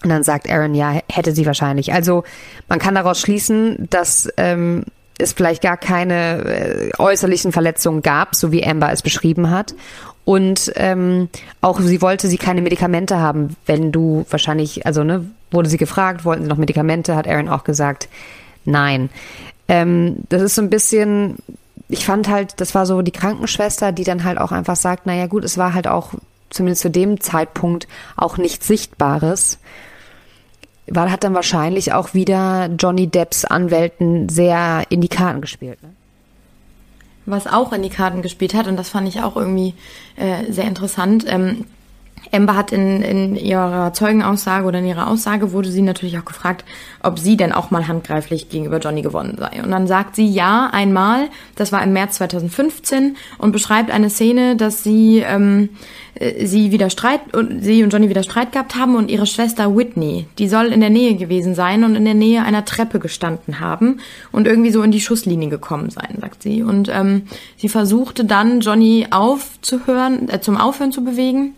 [0.04, 1.92] Und dann sagt Aaron, ja, hätte sie wahrscheinlich.
[1.92, 2.24] Also
[2.70, 4.86] man kann daraus schließen, dass ähm,
[5.20, 9.76] es vielleicht gar keine äh, äußerlichen Verletzungen gab, so wie Amber es beschrieben hat.
[10.26, 11.30] Und ähm,
[11.62, 16.26] auch sie wollte sie keine Medikamente haben, wenn du wahrscheinlich, also ne, wurde sie gefragt,
[16.26, 18.10] wollten sie noch Medikamente, hat Aaron auch gesagt,
[18.66, 19.10] nein.
[19.68, 21.38] Ähm, das ist so ein bisschen,
[21.88, 25.28] ich fand halt, das war so die Krankenschwester, die dann halt auch einfach sagt, naja
[25.28, 26.14] gut, es war halt auch
[26.50, 29.60] zumindest zu dem Zeitpunkt auch nichts Sichtbares
[30.92, 35.82] weil hat dann wahrscheinlich auch wieder Johnny Depps Anwälten sehr in die Karten gespielt.
[35.84, 35.90] Ne?
[37.26, 39.76] Was auch in die Karten gespielt hat, und das fand ich auch irgendwie
[40.16, 41.66] äh, sehr interessant, ähm,
[42.32, 46.66] Amber hat in, in ihrer Zeugenaussage oder in ihrer Aussage wurde sie natürlich auch gefragt,
[47.02, 49.62] ob sie denn auch mal handgreiflich gegenüber Johnny gewonnen sei.
[49.64, 54.56] Und dann sagt sie ja einmal, das war im März 2015 und beschreibt eine Szene,
[54.56, 55.70] dass sie ähm,
[56.20, 59.76] äh, sie wieder Streit und sie und Johnny wieder Streit gehabt haben und ihre Schwester
[59.76, 63.60] Whitney, die soll in der Nähe gewesen sein und in der Nähe einer Treppe gestanden
[63.60, 64.00] haben
[64.32, 66.64] und irgendwie so in die Schusslinie gekommen sein, sagt sie.
[66.64, 67.24] Und ähm,
[67.58, 71.56] sie versuchte dann Johnny aufzuhören, äh, zum Aufhören zu bewegen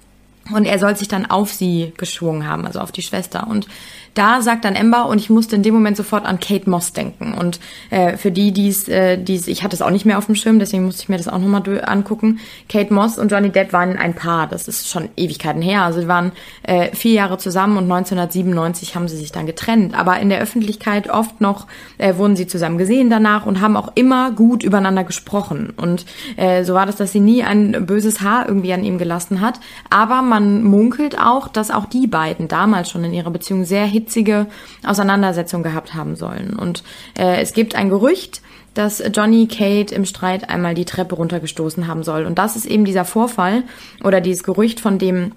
[0.54, 3.48] und er soll sich dann auf sie geschwungen haben, also auf die Schwester.
[3.48, 3.68] Und
[4.14, 7.34] da sagt dann Ember und ich musste in dem Moment sofort an Kate Moss denken.
[7.34, 10.26] Und äh, für die, die es, äh, die's, ich hatte es auch nicht mehr auf
[10.26, 12.40] dem Schirm, deswegen musste ich mir das auch nochmal angucken.
[12.68, 15.84] Kate Moss und Johnny Depp waren ein Paar, das ist schon Ewigkeiten her.
[15.84, 16.32] Also sie waren
[16.64, 19.98] äh, vier Jahre zusammen und 1997 haben sie sich dann getrennt.
[19.98, 23.92] Aber in der Öffentlichkeit oft noch äh, wurden sie zusammen gesehen danach und haben auch
[23.96, 25.74] immer gut übereinander gesprochen.
[25.76, 26.06] Und
[26.38, 29.60] äh, so war das, dass sie nie ein böses Haar irgendwie an ihm gelassen hat.
[29.90, 34.48] Aber man munkelt auch, dass auch die beiden damals schon in ihrer Beziehung sehr hitzige
[34.84, 36.58] Auseinandersetzung gehabt haben sollen.
[36.58, 36.84] Und
[37.18, 38.42] äh, es gibt ein Gerücht,
[38.74, 42.26] dass Johnny Kate im Streit einmal die Treppe runtergestoßen haben soll.
[42.26, 43.64] Und das ist eben dieser Vorfall
[44.04, 45.34] oder dieses Gerücht, von dem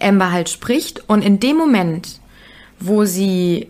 [0.00, 1.08] Amber halt spricht.
[1.08, 2.20] Und in dem Moment,
[2.78, 3.68] wo sie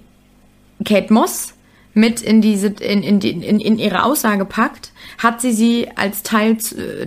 [0.84, 1.54] Kate Moss
[1.94, 6.58] mit in diese in, in, in, in ihre Aussage packt, hat sie sie als Teil,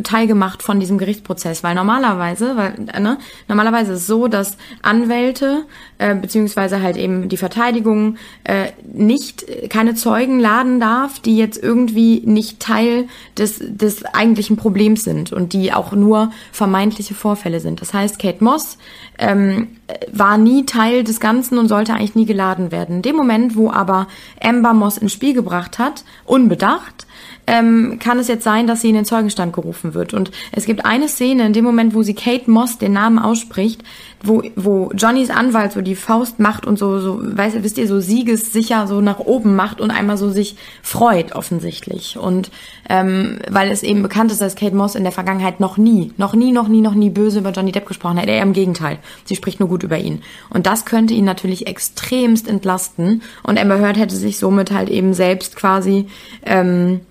[0.04, 1.64] Teil gemacht von diesem Gerichtsprozess.
[1.64, 3.18] Weil normalerweise, weil, ne,
[3.48, 5.66] normalerweise ist es so, dass Anwälte,
[5.98, 12.22] äh, beziehungsweise halt eben die Verteidigung, äh, nicht, keine Zeugen laden darf, die jetzt irgendwie
[12.26, 17.82] nicht Teil des, des eigentlichen Problems sind und die auch nur vermeintliche Vorfälle sind.
[17.82, 18.78] Das heißt, Kate Moss
[19.18, 19.68] ähm,
[20.12, 22.98] war nie Teil des Ganzen und sollte eigentlich nie geladen werden.
[22.98, 24.08] In dem Moment, wo aber
[24.42, 27.06] Amber Moss ins Spiel gebracht hat, unbedacht,
[27.48, 30.14] ähm, kann es jetzt sein, dass sie in den Zeugenstand gerufen wird.
[30.14, 33.84] Und es gibt eine Szene in dem Moment, wo sie Kate Moss den Namen ausspricht,
[34.22, 38.00] wo, wo Johnnys Anwalt so die Faust macht und so, so, weißt, wisst ihr, so
[38.00, 42.18] siegessicher so nach oben macht und einmal so sich freut offensichtlich.
[42.18, 42.52] Und
[42.90, 46.34] ähm, weil es eben bekannt ist, dass Kate Moss in der Vergangenheit noch nie, noch
[46.34, 48.28] nie, noch nie, noch nie böse über Johnny Depp gesprochen hat.
[48.28, 49.00] Eher im Gegenteil.
[49.26, 50.22] Sie spricht nur gut über ihn.
[50.50, 53.24] Und das könnte ihn natürlich extremst entlasten.
[53.44, 56.08] Und Amber Heard hätte sich somit halt eben selbst quasi
[56.46, 57.02] ähm,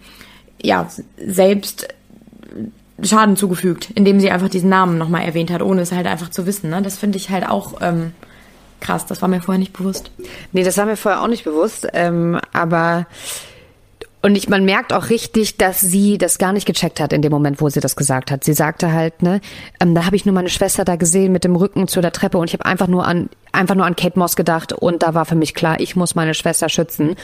[0.63, 0.89] ja,
[1.25, 1.89] selbst
[3.03, 6.47] Schaden zugefügt, indem sie einfach diesen Namen nochmal erwähnt hat, ohne es halt einfach zu
[6.47, 6.71] wissen.
[6.71, 6.83] Ne?
[6.83, 8.13] Das finde ich halt auch ähm,
[8.81, 9.07] krass.
[9.07, 10.11] Das war mir vorher nicht bewusst.
[10.53, 11.87] Nee, das war mir vorher auch nicht bewusst.
[11.93, 13.07] Ähm, aber
[14.21, 17.31] und ich, man merkt auch richtig, dass sie das gar nicht gecheckt hat in dem
[17.31, 18.43] Moment, wo sie das gesagt hat.
[18.43, 19.41] Sie sagte halt, ne,
[19.79, 22.39] ähm, da habe ich nur meine Schwester da gesehen mit dem Rücken zu der Treppe
[22.39, 25.25] und ich habe einfach nur an einfach nur an Kate Moss gedacht und da war
[25.25, 27.15] für mich klar, ich muss meine Schwester schützen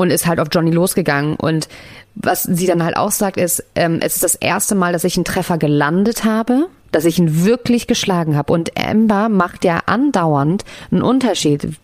[0.00, 1.36] und ist halt auf Johnny losgegangen.
[1.36, 1.68] Und
[2.14, 5.18] was sie dann halt auch sagt, ist, ähm, es ist das erste Mal, dass ich
[5.18, 8.50] einen Treffer gelandet habe, dass ich ihn wirklich geschlagen habe.
[8.50, 11.76] Und Amber macht ja andauernd einen Unterschied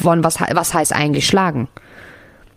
[0.00, 1.68] von was, was heißt eigentlich schlagen.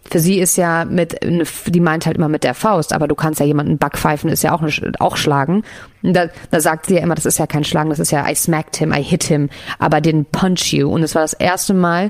[0.10, 3.42] Für sie ist ja mit, die meint halt immer mit der Faust, aber du kannst
[3.42, 4.64] ja jemanden backpfeifen, ist ja auch,
[5.00, 5.64] auch schlagen.
[6.02, 8.36] Da, da sagt sie ja immer, das ist ja kein Schlagen, das ist ja I
[8.36, 10.90] smacked him, I hit him, aber didn't punch you.
[10.90, 12.10] Und es war das erste Mal,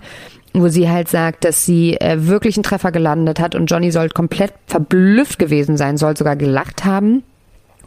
[0.54, 4.10] wo sie halt sagt, dass sie äh, wirklich einen Treffer gelandet hat und Johnny soll
[4.10, 7.24] komplett verblüfft gewesen sein, soll sogar gelacht haben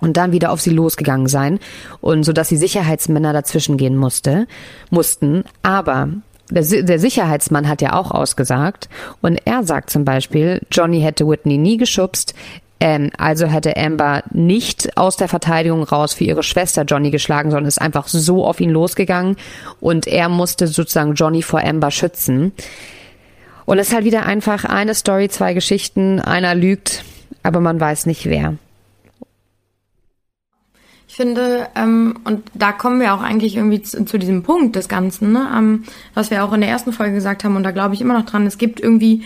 [0.01, 1.59] und dann wieder auf sie losgegangen sein
[2.01, 4.47] und so dass die Sicherheitsmänner dazwischen gehen musste,
[4.91, 6.09] mussten, aber
[6.51, 8.89] der, der Sicherheitsmann hat ja auch ausgesagt
[9.21, 12.35] und er sagt zum Beispiel, Johnny hätte Whitney nie geschubst,
[12.81, 17.69] ähm, also hätte Amber nicht aus der Verteidigung raus für ihre Schwester Johnny geschlagen, sondern
[17.69, 19.37] ist einfach so auf ihn losgegangen
[19.81, 22.53] und er musste sozusagen Johnny vor Amber schützen.
[23.67, 27.05] Und es ist halt wieder einfach eine Story, zwei Geschichten, einer lügt,
[27.43, 28.55] aber man weiß nicht wer.
[31.21, 35.33] Finde, ähm, und da kommen wir auch eigentlich irgendwie zu, zu diesem Punkt des Ganzen,
[35.33, 35.51] ne?
[35.55, 38.15] ähm, was wir auch in der ersten Folge gesagt haben, und da glaube ich immer
[38.15, 39.25] noch dran, es gibt irgendwie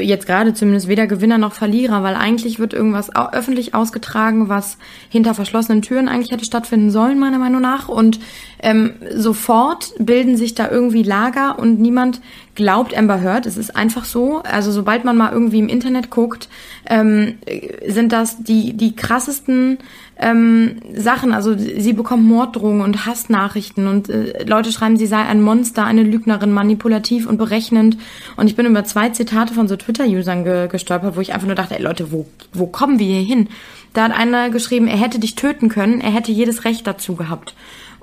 [0.00, 4.78] jetzt gerade zumindest weder Gewinner noch Verlierer, weil eigentlich wird irgendwas öffentlich ausgetragen, was
[5.10, 7.90] hinter verschlossenen Türen eigentlich hätte stattfinden sollen, meiner Meinung nach.
[7.90, 8.20] Und
[8.60, 12.22] ähm, sofort bilden sich da irgendwie Lager und niemand
[12.54, 13.46] glaubt Amber Heard.
[13.46, 14.42] Es ist einfach so.
[14.42, 16.48] Also sobald man mal irgendwie im Internet guckt,
[16.88, 17.38] ähm,
[17.86, 19.78] sind das die, die krassesten
[20.18, 21.32] ähm, Sachen.
[21.32, 26.02] Also sie bekommt Morddrohungen und Hassnachrichten und äh, Leute schreiben, sie sei ein Monster, eine
[26.02, 27.96] Lügnerin, manipulativ und berechnend.
[28.36, 31.56] Und ich bin über zwei Zitate von so Twitter-Usern ge gestolpert, wo ich einfach nur
[31.56, 33.48] dachte, ey Leute, wo, wo kommen wir hier hin?
[33.92, 37.54] Da hat einer geschrieben, er hätte dich töten können, er hätte jedes Recht dazu gehabt.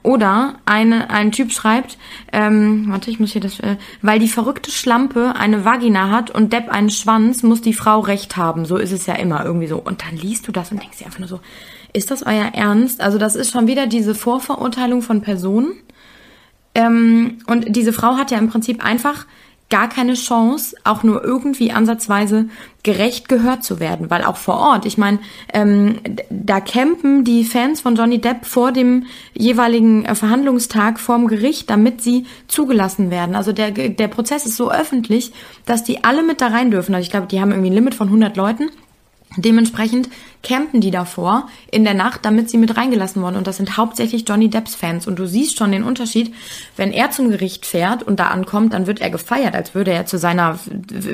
[0.04, 1.98] Oder eine, ein Typ schreibt,
[2.32, 6.54] ähm, warte, ich muss hier das, äh, weil die verrückte Schlampe eine Vagina hat und
[6.54, 8.66] Depp einen Schwanz, muss die Frau recht haben.
[8.66, 9.78] So ist es ja immer irgendwie so.
[9.78, 11.40] Und dann liest du das und denkst dir einfach nur so,
[11.94, 13.02] ist das euer Ernst?
[13.02, 15.74] Also das ist schon wieder diese Vorverurteilung von Personen.
[16.74, 19.28] Ähm, und diese Frau hat ja im Prinzip einfach
[19.72, 22.48] gar keine Chance, auch nur irgendwie ansatzweise
[22.84, 25.20] gerecht gehört zu werden, weil auch vor Ort, ich meine,
[25.54, 31.70] ähm, da campen die Fans von Johnny Depp vor dem jeweiligen äh, Verhandlungstag vorm Gericht,
[31.70, 33.36] damit sie zugelassen werden.
[33.36, 35.32] Also der, der Prozess ist so öffentlich,
[35.66, 36.94] dass die alle mit da rein dürfen.
[36.94, 38.70] Also ich glaube, die haben irgendwie ein Limit von 100 Leuten.
[39.38, 40.10] Dementsprechend
[40.44, 43.38] campen die davor in der Nacht, damit sie mit reingelassen wurden.
[43.38, 45.08] Und das sind hauptsächlich Johnny Depps Fans.
[45.08, 46.34] Und du siehst schon den Unterschied,
[46.76, 50.06] wenn er zum Gericht fährt und da ankommt, dann wird er gefeiert, als würde er
[50.06, 50.60] zu seiner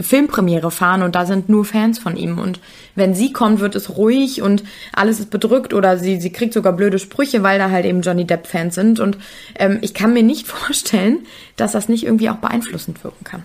[0.01, 2.39] Filmpremiere fahren und da sind nur Fans von ihm.
[2.39, 2.59] Und
[2.95, 6.73] wenn sie kommt, wird es ruhig und alles ist bedrückt oder sie, sie kriegt sogar
[6.73, 8.99] blöde Sprüche, weil da halt eben Johnny Depp Fans sind.
[8.99, 9.19] Und
[9.59, 11.19] ähm, ich kann mir nicht vorstellen,
[11.55, 13.43] dass das nicht irgendwie auch beeinflussend wirken kann.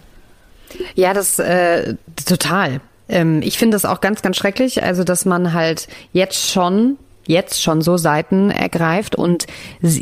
[0.94, 2.80] Ja, das äh, total.
[3.08, 7.62] Ähm, ich finde das auch ganz, ganz schrecklich, also dass man halt jetzt schon, jetzt
[7.62, 9.46] schon so Seiten ergreift und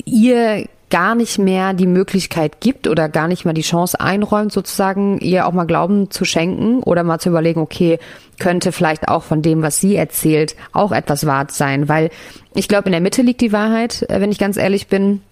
[0.04, 5.18] ihr gar nicht mehr die Möglichkeit gibt oder gar nicht mehr die Chance einräumt, sozusagen
[5.20, 7.98] ihr auch mal Glauben zu schenken oder mal zu überlegen, okay,
[8.40, 12.10] könnte vielleicht auch von dem, was sie erzählt, auch etwas wahr sein, weil
[12.54, 15.22] ich glaube, in der Mitte liegt die Wahrheit, äh, wenn ich ganz ehrlich bin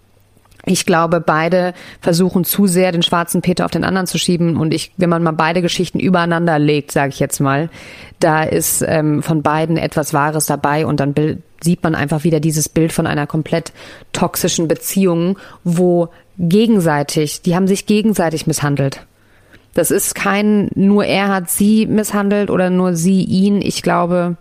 [0.69, 4.57] ich glaube, beide versuchen zu sehr, den schwarzen Peter auf den anderen zu schieben.
[4.57, 7.71] Und ich, wenn man mal beide Geschichten übereinander legt, sage ich jetzt mal,
[8.21, 11.15] da ist ähm, von beiden etwas Wahres dabei und dann
[11.61, 13.73] sieht man einfach wieder dieses Bild von einer komplett
[14.13, 16.09] toxischen Beziehung, wo
[16.39, 19.07] gegenseitig, die haben sich gegenseitig misshandelt.
[19.75, 23.63] Das ist kein, nur er hat sie misshandelt oder nur sie ihn.
[23.63, 24.37] Ich glaube,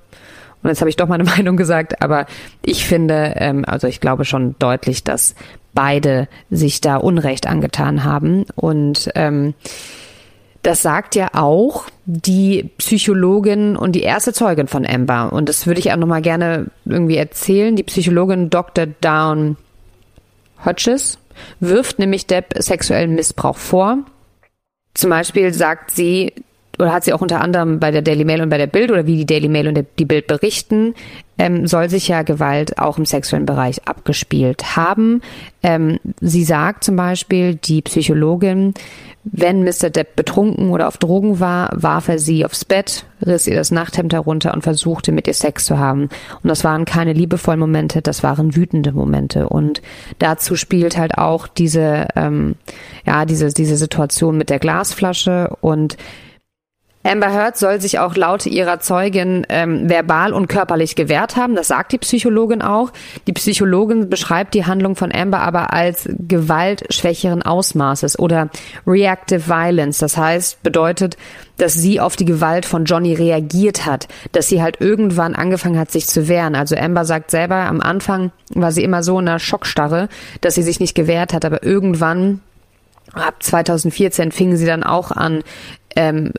[0.63, 2.25] und jetzt habe ich doch meine Meinung gesagt, aber
[2.61, 5.36] ich finde, ähm, also ich glaube schon deutlich, dass
[5.78, 8.45] beide sich da Unrecht angetan haben.
[8.55, 9.53] Und ähm,
[10.63, 15.32] das sagt ja auch die Psychologin und die erste Zeugin von Amber.
[15.32, 17.75] Und das würde ich auch nochmal gerne irgendwie erzählen.
[17.75, 18.88] Die Psychologin Dr.
[18.88, 19.55] Down
[20.65, 21.19] Hodges
[21.59, 23.99] wirft nämlich Depp sexuellen Missbrauch vor.
[24.95, 26.34] Zum Beispiel sagt sie,
[26.80, 29.05] oder hat sie auch unter anderem bei der Daily Mail und bei der Bild oder
[29.07, 30.93] wie die Daily Mail und die Bild berichten,
[31.38, 35.21] ähm, soll sich ja Gewalt auch im sexuellen Bereich abgespielt haben.
[35.63, 38.73] Ähm, sie sagt zum Beispiel, die Psychologin,
[39.23, 39.89] wenn Mr.
[39.89, 44.13] Depp betrunken oder auf Drogen war, warf er sie aufs Bett, riss ihr das Nachthemd
[44.13, 46.03] herunter und versuchte mit ihr Sex zu haben.
[46.43, 49.49] Und das waren keine liebevollen Momente, das waren wütende Momente.
[49.49, 49.82] Und
[50.19, 52.55] dazu spielt halt auch diese, ähm,
[53.05, 55.97] ja, diese, diese Situation mit der Glasflasche und
[57.08, 61.55] Amber Heard soll sich auch laut ihrer Zeugin ähm, verbal und körperlich gewehrt haben.
[61.55, 62.91] Das sagt die Psychologin auch.
[63.28, 68.49] Die Psychologin beschreibt die Handlung von Amber aber als gewaltschwächeren Ausmaßes oder
[68.86, 69.99] reactive violence.
[69.99, 71.18] Das heißt, bedeutet,
[71.58, 75.91] dass sie auf die Gewalt von Johnny reagiert hat, dass sie halt irgendwann angefangen hat,
[75.91, 76.55] sich zu wehren.
[76.55, 80.10] Also Amber sagt selber, am Anfang war sie immer so in einer Schockstarre,
[80.41, 82.41] dass sie sich nicht gewehrt hat, aber irgendwann
[83.14, 85.43] ab 2014 fingen sie dann auch an,
[85.98, 86.32] ähm,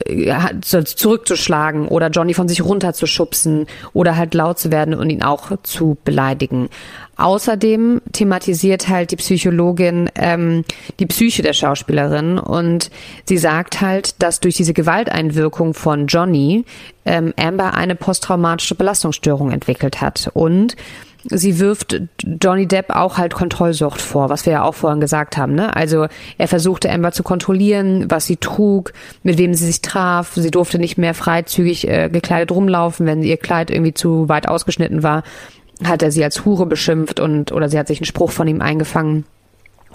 [0.62, 5.98] zurückzuschlagen oder Johnny von sich runterzuschubsen oder halt laut zu werden und ihn auch zu
[6.04, 6.68] beleidigen.
[7.16, 10.64] Außerdem thematisiert halt die Psychologin ähm,
[11.00, 12.92] die Psyche der Schauspielerin und
[13.24, 16.64] sie sagt halt, dass durch diese Gewalteinwirkung von Johnny
[17.04, 20.76] ähm, Amber eine posttraumatische Belastungsstörung entwickelt hat und
[21.24, 22.00] sie wirft
[22.40, 25.54] Johnny Depp auch halt Kontrollsucht vor, was wir ja auch vorhin gesagt haben.
[25.54, 25.74] Ne?
[25.74, 26.06] Also
[26.38, 28.92] er versuchte Amber zu kontrollieren, was sie trug,
[29.22, 30.32] mit wem sie sich traf.
[30.34, 35.02] Sie durfte nicht mehr freizügig äh, gekleidet rumlaufen, wenn ihr Kleid irgendwie zu weit ausgeschnitten
[35.02, 35.22] war.
[35.84, 38.60] Hat er sie als Hure beschimpft und oder sie hat sich einen Spruch von ihm
[38.60, 39.24] eingefangen.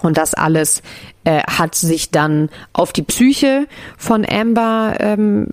[0.00, 0.82] Und das alles
[1.24, 3.66] äh, hat sich dann auf die Psyche
[3.96, 5.48] von Amber ähm,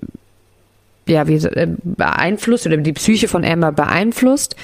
[1.08, 4.56] ja, wie, äh, beeinflusst oder die Psyche von Amber beeinflusst.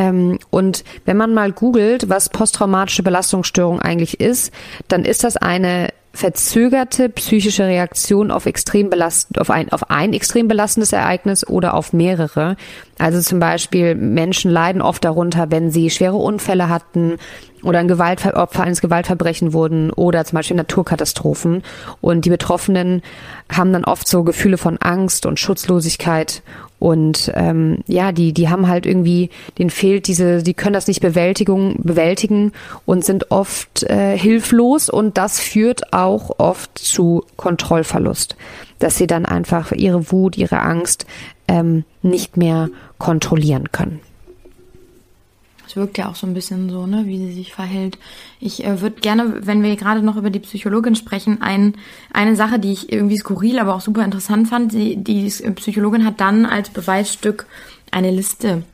[0.00, 4.50] Ähm, und wenn man mal googelt, was posttraumatische Belastungsstörung eigentlich ist,
[4.88, 10.48] dann ist das eine verzögerte psychische Reaktion auf extrem belast auf ein auf ein extrem
[10.48, 12.56] belastendes Ereignis oder auf mehrere.
[12.98, 17.18] Also zum Beispiel Menschen leiden oft darunter, wenn sie schwere Unfälle hatten
[17.62, 21.62] oder ein Gewaltver Opfer eines Gewaltverbrechen wurden oder zum Beispiel Naturkatastrophen.
[22.00, 23.02] Und die Betroffenen
[23.50, 26.42] haben dann oft so Gefühle von Angst und Schutzlosigkeit
[26.80, 31.02] und ähm, ja, die, die haben halt irgendwie, denen fehlt diese, die können das nicht
[31.02, 32.52] Bewältigung, bewältigen
[32.86, 38.34] und sind oft äh, hilflos und das führt auch oft zu Kontrollverlust,
[38.78, 41.04] dass sie dann einfach ihre Wut, ihre Angst
[41.48, 44.00] ähm, nicht mehr kontrollieren können.
[45.70, 47.96] Es wirkt ja auch so ein bisschen so, ne, wie sie sich verhält.
[48.40, 51.76] Ich äh, würde gerne, wenn wir gerade noch über die Psychologin sprechen, ein,
[52.12, 54.72] eine Sache, die ich irgendwie skurril, aber auch super interessant fand.
[54.72, 57.46] Die, die Psychologin hat dann als Beweisstück
[57.92, 58.64] eine Liste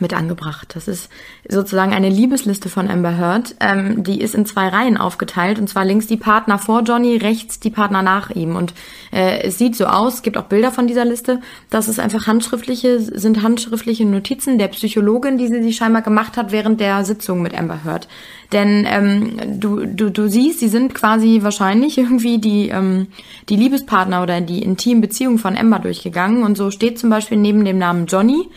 [0.00, 0.72] mit angebracht.
[0.74, 1.08] Das ist
[1.48, 3.54] sozusagen eine Liebesliste von Amber Heard.
[3.60, 7.60] Ähm, die ist in zwei Reihen aufgeteilt und zwar links die Partner vor Johnny, rechts
[7.60, 8.56] die Partner nach ihm.
[8.56, 8.74] Und
[9.12, 11.40] äh, es sieht so aus, es gibt auch Bilder von dieser Liste,
[11.70, 16.52] dass es einfach handschriftliche, sind handschriftliche Notizen der Psychologin, die sie sich scheinbar gemacht hat
[16.52, 18.08] während der Sitzung mit Amber Heard.
[18.52, 23.06] Denn ähm, du, du, du siehst, sie sind quasi wahrscheinlich irgendwie die, ähm,
[23.48, 26.42] die Liebespartner oder die intimen Beziehungen von Amber durchgegangen.
[26.42, 28.48] Und so steht zum Beispiel neben dem Namen Johnny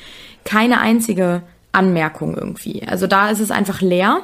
[0.44, 2.88] keine einzige Anmerkung irgendwie.
[2.88, 4.22] Also da ist es einfach leer.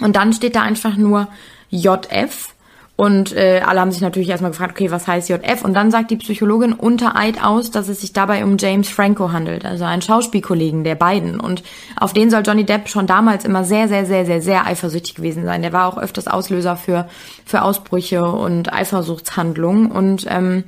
[0.00, 1.28] Und dann steht da einfach nur
[1.70, 2.54] JF.
[2.96, 5.62] Und äh, alle haben sich natürlich erstmal gefragt, okay, was heißt JF?
[5.62, 9.30] Und dann sagt die Psychologin unter Eid aus, dass es sich dabei um James Franco
[9.30, 11.38] handelt, also einen Schauspielkollegen der beiden.
[11.38, 11.62] Und
[11.96, 15.44] auf den soll Johnny Depp schon damals immer sehr, sehr, sehr, sehr, sehr eifersüchtig gewesen
[15.44, 15.62] sein.
[15.62, 17.08] Der war auch öfters Auslöser für,
[17.44, 19.92] für Ausbrüche und Eifersuchtshandlungen.
[19.92, 20.64] Und ähm,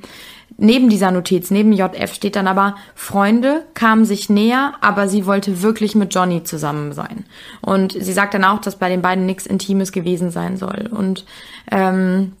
[0.57, 5.61] Neben dieser Notiz, neben JF steht dann aber, Freunde kamen sich näher, aber sie wollte
[5.61, 7.25] wirklich mit Johnny zusammen sein.
[7.61, 10.89] Und sie sagt dann auch, dass bei den beiden nichts Intimes gewesen sein soll.
[10.91, 11.25] Und
[11.71, 12.33] ähm,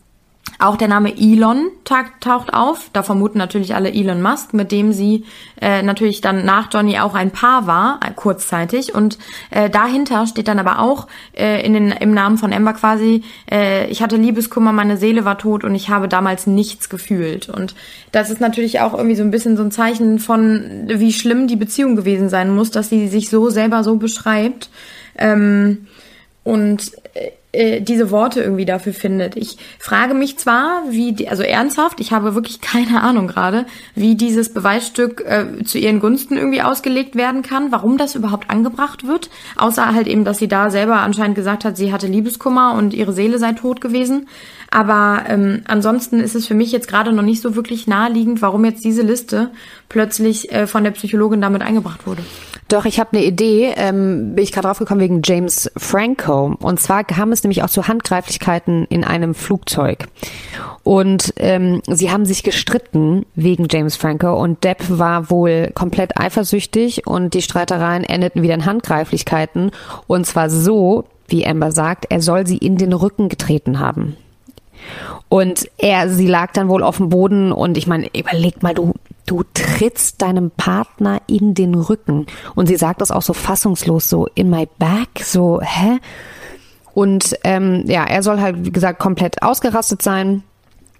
[0.61, 1.71] Auch der Name Elon
[2.19, 2.91] taucht auf.
[2.93, 5.25] Da vermuten natürlich alle Elon Musk, mit dem sie
[5.59, 8.93] äh, natürlich dann nach Johnny auch ein Paar war, äh, kurzzeitig.
[8.93, 9.17] Und
[9.49, 13.87] äh, dahinter steht dann aber auch äh, in den, im Namen von Amber quasi, äh,
[13.87, 17.49] ich hatte Liebeskummer, meine Seele war tot und ich habe damals nichts gefühlt.
[17.49, 17.73] Und
[18.11, 21.55] das ist natürlich auch irgendwie so ein bisschen so ein Zeichen von, wie schlimm die
[21.55, 24.69] Beziehung gewesen sein muss, dass sie sich so selber so beschreibt.
[25.17, 25.87] Ähm,
[26.43, 26.91] und
[27.51, 29.35] äh, diese Worte irgendwie dafür findet.
[29.35, 34.15] Ich frage mich zwar, wie, die, also ernsthaft, ich habe wirklich keine Ahnung gerade, wie
[34.15, 39.29] dieses Beweisstück äh, zu ihren Gunsten irgendwie ausgelegt werden kann, warum das überhaupt angebracht wird,
[39.57, 43.13] außer halt eben, dass sie da selber anscheinend gesagt hat, sie hatte Liebeskummer und ihre
[43.13, 44.27] Seele sei tot gewesen.
[44.73, 48.63] Aber ähm, ansonsten ist es für mich jetzt gerade noch nicht so wirklich naheliegend, warum
[48.63, 49.51] jetzt diese Liste
[49.89, 52.23] plötzlich äh, von der Psychologin damit eingebracht wurde.
[52.69, 56.55] Doch, ich habe eine Idee, ähm, bin ich gerade draufgekommen wegen James Franco.
[56.61, 60.07] Und zwar kam es nämlich auch zu Handgreiflichkeiten in einem Flugzeug.
[60.83, 67.05] Und ähm, sie haben sich gestritten wegen James Franco und Depp war wohl komplett eifersüchtig
[67.05, 69.71] und die Streitereien endeten wieder in Handgreiflichkeiten.
[70.07, 74.15] Und zwar so, wie Amber sagt, er soll sie in den Rücken getreten haben.
[75.29, 78.93] Und er, sie lag dann wohl auf dem Boden und ich meine, überleg mal, du,
[79.25, 82.25] du trittst deinem Partner in den Rücken.
[82.55, 85.99] Und sie sagt das auch so fassungslos, so in my back, so, hä?
[86.93, 90.43] Und ähm, ja, er soll halt, wie gesagt, komplett ausgerastet sein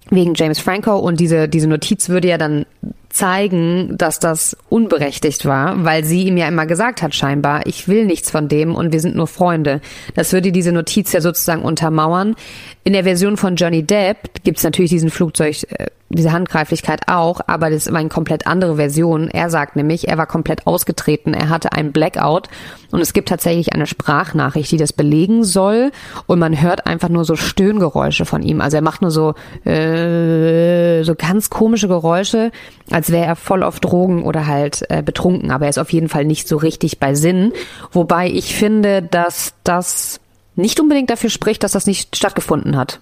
[0.10, 2.66] wegen James Franco und diese, diese Notiz würde ja dann
[3.12, 8.06] zeigen, dass das unberechtigt war, weil sie ihm ja immer gesagt hat, scheinbar, ich will
[8.06, 9.82] nichts von dem und wir sind nur Freunde.
[10.16, 12.36] Das würde diese Notiz ja sozusagen untermauern.
[12.84, 17.70] In der Version von Johnny Depp gibt's natürlich diesen Flugzeug, äh, diese Handgreiflichkeit auch, aber
[17.70, 19.30] das ist eine komplett andere Version.
[19.30, 22.48] Er sagt nämlich, er war komplett ausgetreten, er hatte einen Blackout
[22.92, 25.92] und es gibt tatsächlich eine Sprachnachricht, die das belegen soll
[26.28, 28.62] und man hört einfach nur so Stöhngeräusche von ihm.
[28.62, 29.34] Also er macht nur so
[29.66, 32.52] äh, so ganz komische Geräusche,
[32.90, 36.10] als wäre er voll auf Drogen oder halt äh, betrunken, aber er ist auf jeden
[36.10, 37.54] Fall nicht so richtig bei Sinn.
[37.92, 40.20] Wobei ich finde, dass das
[40.56, 43.00] nicht unbedingt dafür spricht, dass das nicht stattgefunden hat.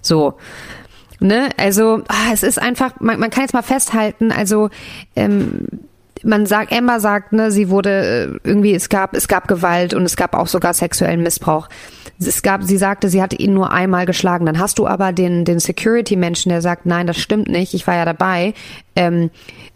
[0.00, 0.34] So.
[1.22, 4.70] Ne, also ah, es ist einfach, man, man kann jetzt mal festhalten, also
[5.14, 5.66] ähm,
[6.22, 10.04] man sagt, Emma sagt, ne, sie wurde äh, irgendwie, es gab, es gab Gewalt und
[10.04, 11.68] es gab auch sogar sexuellen Missbrauch
[12.28, 14.44] es gab, sie sagte, sie hatte ihn nur einmal geschlagen.
[14.44, 17.94] Dann hast du aber den, den Security-Menschen, der sagt, nein, das stimmt nicht, ich war
[17.94, 18.52] ja dabei.
[18.94, 19.30] Ähm,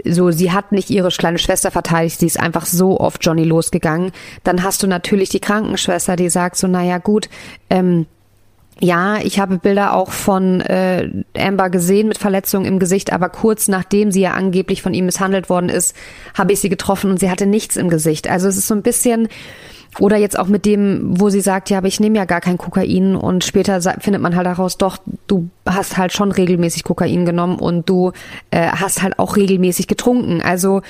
[0.04, 4.12] so, sie hat nicht ihre kleine Schwester verteidigt, sie ist einfach so auf Johnny losgegangen.
[4.42, 7.30] Dann hast du natürlich die Krankenschwester, die sagt so, naja, gut,
[7.70, 8.06] ähm,
[8.80, 13.68] ja, ich habe Bilder auch von äh, Amber gesehen mit Verletzungen im Gesicht, aber kurz
[13.68, 15.94] nachdem sie ja angeblich von ihm misshandelt worden ist,
[16.36, 18.28] habe ich sie getroffen und sie hatte nichts im Gesicht.
[18.28, 19.28] Also es ist so ein bisschen,
[20.00, 22.58] oder jetzt auch mit dem, wo sie sagt, ja, aber ich nehme ja gar kein
[22.58, 24.98] Kokain und später findet man halt daraus, doch,
[25.28, 28.10] du hast halt schon regelmäßig Kokain genommen und du
[28.50, 30.42] äh, hast halt auch regelmäßig getrunken.
[30.42, 30.82] Also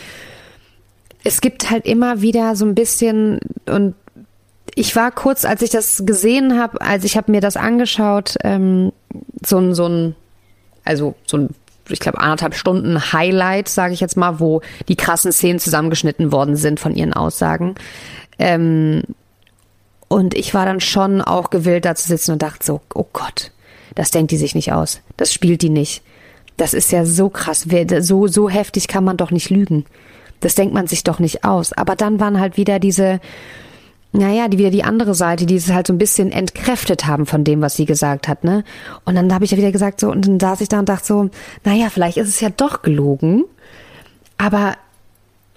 [1.22, 3.94] es gibt halt immer wieder so ein bisschen und
[4.74, 8.92] ich war kurz, als ich das gesehen habe, als ich habe mir das angeschaut, ähm,
[9.44, 10.16] so ein, so ein,
[10.84, 11.48] also so ein
[11.88, 16.56] ich glaube, anderthalb Stunden Highlight, sage ich jetzt mal, wo die krassen Szenen zusammengeschnitten worden
[16.56, 17.74] sind von ihren Aussagen.
[18.38, 19.02] Ähm,
[20.08, 23.52] und ich war dann schon auch gewillt, da zu sitzen und dachte so, oh Gott,
[23.94, 25.00] das denkt die sich nicht aus.
[25.16, 26.02] Das spielt die nicht.
[26.56, 27.66] Das ist ja so krass.
[28.00, 29.84] So, so heftig kann man doch nicht lügen.
[30.40, 31.72] Das denkt man sich doch nicht aus.
[31.72, 33.20] Aber dann waren halt wieder diese,
[34.16, 37.42] naja, die wieder die andere Seite, die es halt so ein bisschen entkräftet haben von
[37.42, 38.62] dem, was sie gesagt hat, ne?
[39.04, 41.06] Und dann habe ich ja wieder gesagt so, und dann saß ich da und dachte
[41.06, 41.30] so,
[41.64, 43.44] naja, vielleicht ist es ja doch gelogen.
[44.38, 44.74] Aber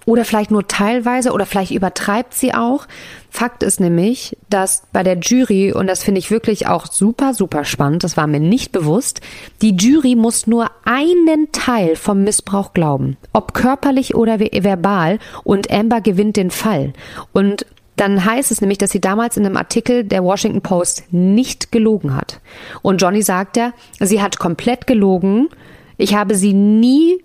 [0.06, 2.86] oder vielleicht nur teilweise oder vielleicht übertreibt sie auch.
[3.30, 7.64] Fakt ist nämlich, dass bei der Jury, und das finde ich wirklich auch super, super
[7.64, 9.20] spannend, das war mir nicht bewusst,
[9.60, 16.00] die Jury muss nur einen Teil vom Missbrauch glauben, ob körperlich oder verbal, und Amber
[16.00, 16.94] gewinnt den Fall.
[17.32, 17.66] Und
[18.00, 22.14] dann heißt es nämlich, dass sie damals in einem Artikel der Washington Post nicht gelogen
[22.14, 22.40] hat.
[22.82, 25.48] Und Johnny sagt ja, sie hat komplett gelogen.
[25.96, 27.22] Ich habe sie nie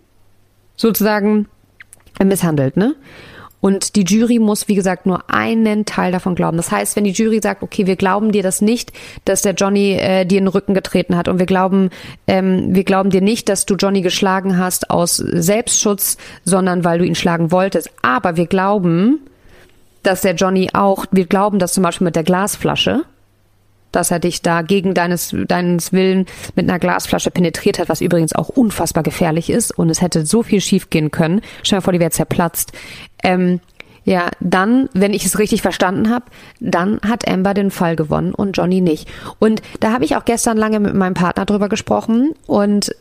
[0.76, 1.48] sozusagen
[2.24, 2.96] misshandelt, ne?
[3.64, 6.58] Und die Jury muss, wie gesagt, nur einen Teil davon glauben.
[6.58, 8.92] Das heißt, wenn die Jury sagt, okay, wir glauben dir das nicht,
[9.24, 11.90] dass der Johnny äh, dir in den Rücken getreten hat und wir glauben,
[12.28, 17.06] ähm, wir glauben dir nicht, dass du Johnny geschlagen hast aus Selbstschutz, sondern weil du
[17.06, 17.90] ihn schlagen wolltest.
[18.02, 19.22] Aber wir glauben,
[20.04, 23.04] dass der Johnny auch, wir glauben, dass zum Beispiel mit der Glasflasche,
[23.92, 26.26] dass er dich da gegen deines, deines Willen
[26.56, 30.44] mit einer Glasflasche penetriert hat, was übrigens auch unfassbar gefährlich ist und es hätte so
[30.44, 31.42] viel schief gehen können.
[31.64, 32.72] Stell dir vor, die wäre zerplatzt.
[33.24, 33.60] Ähm,
[34.06, 36.26] Ja, dann, wenn ich es richtig verstanden habe,
[36.60, 39.08] dann hat Amber den Fall gewonnen und Johnny nicht.
[39.40, 42.94] Und da habe ich auch gestern lange mit meinem Partner drüber gesprochen und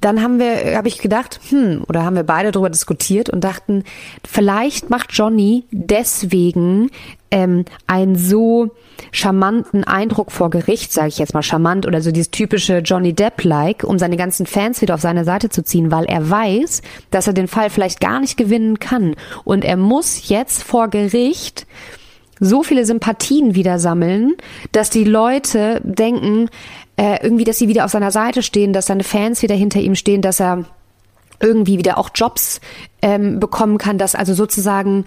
[0.00, 3.84] dann haben wir, habe ich gedacht, hm, oder haben wir beide darüber diskutiert und dachten,
[4.26, 6.90] vielleicht macht Johnny deswegen
[7.30, 8.70] ähm, einen so
[9.12, 13.84] charmanten Eindruck vor Gericht, sage ich jetzt mal charmant oder so dieses typische Johnny Depp-like,
[13.84, 17.32] um seine ganzen Fans wieder auf seine Seite zu ziehen, weil er weiß, dass er
[17.32, 19.14] den Fall vielleicht gar nicht gewinnen kann.
[19.44, 21.66] Und er muss jetzt vor Gericht
[22.40, 24.34] so viele Sympathien wieder sammeln,
[24.72, 26.48] dass die Leute denken,
[27.00, 29.94] äh, irgendwie, dass sie wieder auf seiner Seite stehen, dass seine Fans wieder hinter ihm
[29.94, 30.66] stehen, dass er
[31.40, 32.60] irgendwie wieder auch Jobs
[33.00, 35.06] ähm, bekommen kann, dass also sozusagen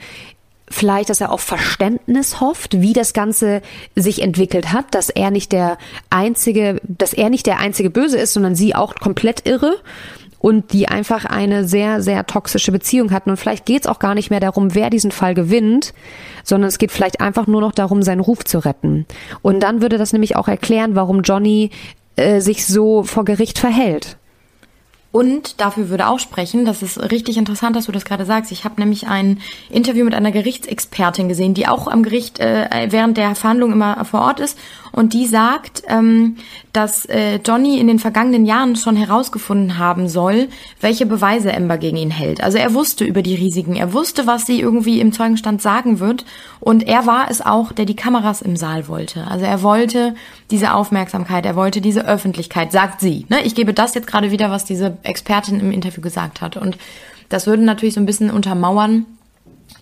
[0.67, 3.61] vielleicht, dass er auf Verständnis hofft, wie das Ganze
[3.95, 5.77] sich entwickelt hat, dass er nicht der
[6.09, 9.75] einzige, dass er nicht der einzige Böse ist, sondern sie auch komplett irre
[10.43, 13.29] und die einfach eine sehr, sehr toxische Beziehung hatten.
[13.29, 15.93] Und vielleicht geht es auch gar nicht mehr darum, wer diesen Fall gewinnt,
[16.43, 19.05] sondern es geht vielleicht einfach nur noch darum, seinen Ruf zu retten.
[19.41, 21.69] Und dann würde das nämlich auch erklären, warum Johnny
[22.17, 24.17] äh, sich so vor Gericht verhält.
[25.13, 28.51] Und dafür würde auch sprechen, das ist richtig interessant, dass du das gerade sagst.
[28.51, 29.39] Ich habe nämlich ein
[29.69, 34.21] Interview mit einer Gerichtsexpertin gesehen, die auch am Gericht äh, während der Verhandlung immer vor
[34.21, 34.57] Ort ist.
[34.93, 36.37] Und die sagt, ähm,
[36.71, 40.49] dass äh, Johnny in den vergangenen Jahren schon herausgefunden haben soll,
[40.81, 42.43] welche Beweise Amber gegen ihn hält.
[42.43, 46.25] Also er wusste über die Risiken, er wusste, was sie irgendwie im Zeugenstand sagen wird.
[46.59, 49.25] Und er war es auch, der die Kameras im Saal wollte.
[49.25, 50.13] Also er wollte
[50.51, 53.25] diese Aufmerksamkeit, er wollte diese Öffentlichkeit, sagt sie.
[53.29, 53.41] Ne?
[53.41, 56.55] Ich gebe das jetzt gerade wieder, was diese Expertin im Interview gesagt hat.
[56.55, 56.77] Und
[57.29, 59.07] das würde natürlich so ein bisschen untermauern,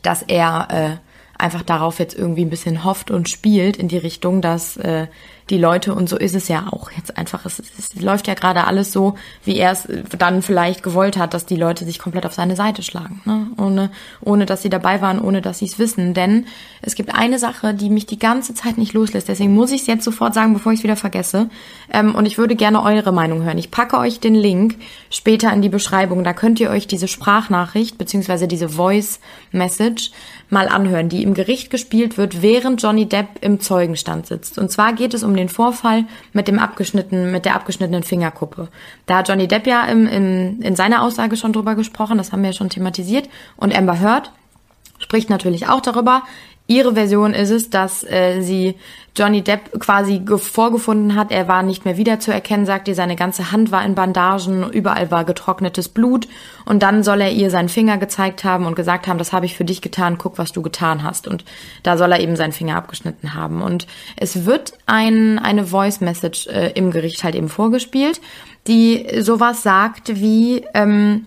[0.04, 1.11] dass er äh,
[1.42, 5.08] einfach darauf jetzt irgendwie ein bisschen hofft und spielt in die Richtung, dass äh,
[5.52, 8.64] die Leute, und so ist es ja auch jetzt einfach, es, es läuft ja gerade
[8.66, 9.88] alles so, wie er es
[10.18, 13.48] dann vielleicht gewollt hat, dass die Leute sich komplett auf seine Seite schlagen, ne?
[13.58, 13.92] ohne,
[14.22, 16.14] ohne dass sie dabei waren, ohne dass sie es wissen.
[16.14, 16.46] Denn
[16.82, 19.88] es gibt eine Sache, die mich die ganze Zeit nicht loslässt, deswegen muss ich es
[19.88, 21.50] jetzt sofort sagen, bevor ich es wieder vergesse.
[21.92, 23.58] Ähm, und ich würde gerne eure Meinung hören.
[23.58, 24.78] Ich packe euch den Link
[25.10, 29.20] später in die Beschreibung, da könnt ihr euch diese Sprachnachricht beziehungsweise diese Voice
[29.52, 30.12] Message
[30.50, 34.58] mal anhören, die im Gericht gespielt wird, während Johnny Depp im Zeugenstand sitzt.
[34.58, 38.70] Und zwar geht es um den Vorfall mit dem abgeschnittenen, mit der abgeschnittenen Fingerkuppe.
[39.06, 42.42] Da hat Johnny Depp ja im, im, in seiner Aussage schon drüber gesprochen, das haben
[42.42, 43.30] wir ja schon thematisiert.
[43.58, 44.32] Und Amber Heard
[45.00, 46.24] spricht natürlich auch darüber.
[46.68, 48.76] Ihre Version ist es, dass äh, sie
[49.16, 51.32] Johnny Depp quasi vorgefunden hat.
[51.32, 52.96] Er war nicht mehr wiederzuerkennen, sagt ihr.
[52.96, 56.28] Seine ganze Hand war in Bandagen, überall war getrocknetes Blut.
[56.66, 59.56] Und dann soll er ihr seinen Finger gezeigt haben und gesagt haben, das habe ich
[59.56, 61.28] für dich getan, guck, was du getan hast.
[61.28, 61.44] Und
[61.84, 63.62] da soll er eben seinen Finger abgeschnitten haben.
[63.62, 63.86] Und
[64.16, 68.22] es wird ein, eine Voice Message äh, im Gericht halt eben vorgespielt,
[68.68, 71.26] die sowas sagt wie, ähm,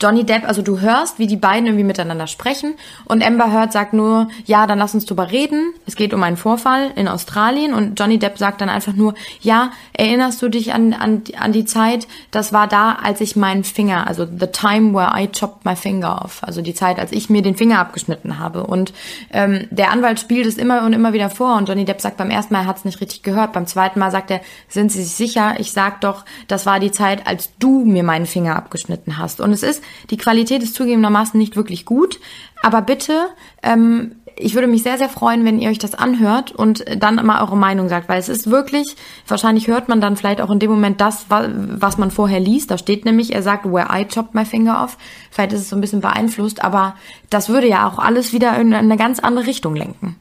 [0.00, 2.74] Johnny Depp, also du hörst, wie die beiden irgendwie miteinander sprechen
[3.04, 5.72] und Amber Heard sagt nur, ja, dann lass uns drüber reden.
[5.86, 9.70] Es geht um einen Vorfall in Australien und Johnny Depp sagt dann einfach nur, ja,
[9.92, 14.06] erinnerst du dich an, an, an die Zeit, das war da, als ich meinen Finger,
[14.06, 17.42] also the time where I chopped my finger off, also die Zeit, als ich mir
[17.42, 18.64] den Finger abgeschnitten habe.
[18.66, 18.92] Und
[19.32, 22.30] ähm, der Anwalt spielt es immer und immer wieder vor und Johnny Depp sagt beim
[22.30, 23.52] ersten Mal, er hat es nicht richtig gehört.
[23.52, 25.54] Beim zweiten Mal sagt er, sind Sie sich sicher?
[25.58, 29.40] Ich sag doch, das war die Zeit, als du mir meinen Finger abgeschnitten hast.
[29.40, 32.20] Und es ist die Qualität ist zugegebenermaßen nicht wirklich gut,
[32.62, 33.28] aber bitte,
[33.62, 37.42] ähm, ich würde mich sehr, sehr freuen, wenn ihr euch das anhört und dann mal
[37.42, 40.70] eure Meinung sagt, weil es ist wirklich, wahrscheinlich hört man dann vielleicht auch in dem
[40.70, 42.70] Moment das, was man vorher liest.
[42.70, 44.96] Da steht nämlich, er sagt, where I chopped my finger off.
[45.30, 46.94] Vielleicht ist es so ein bisschen beeinflusst, aber
[47.28, 50.16] das würde ja auch alles wieder in eine ganz andere Richtung lenken.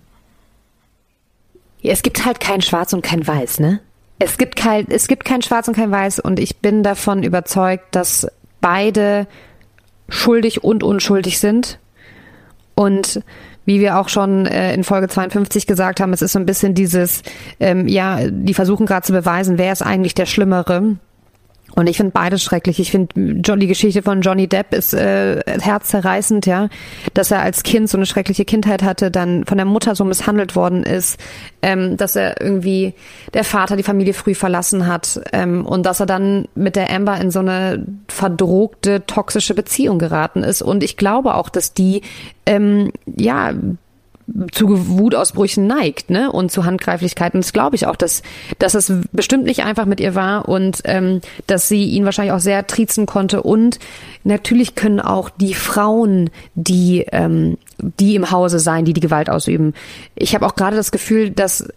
[1.82, 3.80] Ja, es gibt halt kein Schwarz und kein Weiß, ne?
[4.22, 7.96] Es gibt kein, es gibt kein Schwarz und kein Weiß und ich bin davon überzeugt,
[7.96, 8.28] dass
[8.60, 9.28] beide
[10.10, 11.80] schuldig und unschuldig sind.
[12.76, 13.22] Und
[13.66, 16.74] wie wir auch schon äh, in Folge 52 gesagt haben, es ist so ein bisschen
[16.74, 17.22] dieses,
[17.60, 20.98] ähm, ja, die versuchen gerade zu beweisen, wer ist eigentlich der Schlimmere.
[21.76, 22.80] Und ich finde beides schrecklich.
[22.80, 26.70] Ich finde die Geschichte von Johnny Depp ist äh, herzzerreißend, ja,
[27.14, 30.56] dass er als Kind so eine schreckliche Kindheit hatte, dann von der Mutter so misshandelt
[30.56, 31.20] worden ist,
[31.62, 32.94] ähm, dass er irgendwie
[33.34, 37.20] der Vater die Familie früh verlassen hat ähm, und dass er dann mit der Amber
[37.20, 40.62] in so eine verdrogte toxische Beziehung geraten ist.
[40.62, 42.02] Und ich glaube auch, dass die
[42.46, 43.54] ähm, ja
[44.52, 46.32] zu Wutausbrüchen neigt, ne?
[46.32, 47.42] Und zu Handgreiflichkeiten.
[47.42, 48.22] Das glaube ich auch, dass,
[48.58, 52.40] dass es bestimmt nicht einfach mit ihr war und ähm, dass sie ihn wahrscheinlich auch
[52.40, 53.44] sehr triezen konnte.
[53.44, 53.80] Und
[54.24, 59.74] natürlich können auch die Frauen, die, ähm, die im Hause sein, die die Gewalt ausüben.
[60.16, 61.68] Ich habe auch gerade das Gefühl, dass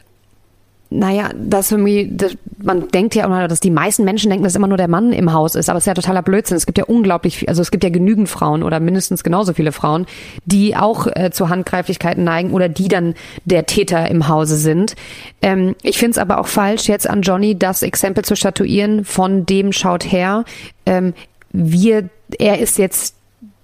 [0.93, 4.67] naja, dass irgendwie, das, man denkt ja immer, dass die meisten Menschen denken, dass immer
[4.67, 6.57] nur der Mann im Haus ist, aber es ist ja totaler Blödsinn.
[6.57, 10.07] Es gibt ja unglaublich, also es gibt ja genügend Frauen oder mindestens genauso viele Frauen,
[10.45, 13.15] die auch äh, zu Handgreiflichkeiten neigen oder die dann
[13.45, 14.95] der Täter im Hause sind.
[15.41, 19.47] Ähm, ich finde es aber auch falsch, jetzt an Johnny das Exempel zu statuieren, von
[19.47, 20.45] dem schaut her,
[20.85, 21.15] ähm,
[21.53, 23.17] wir, er ist jetzt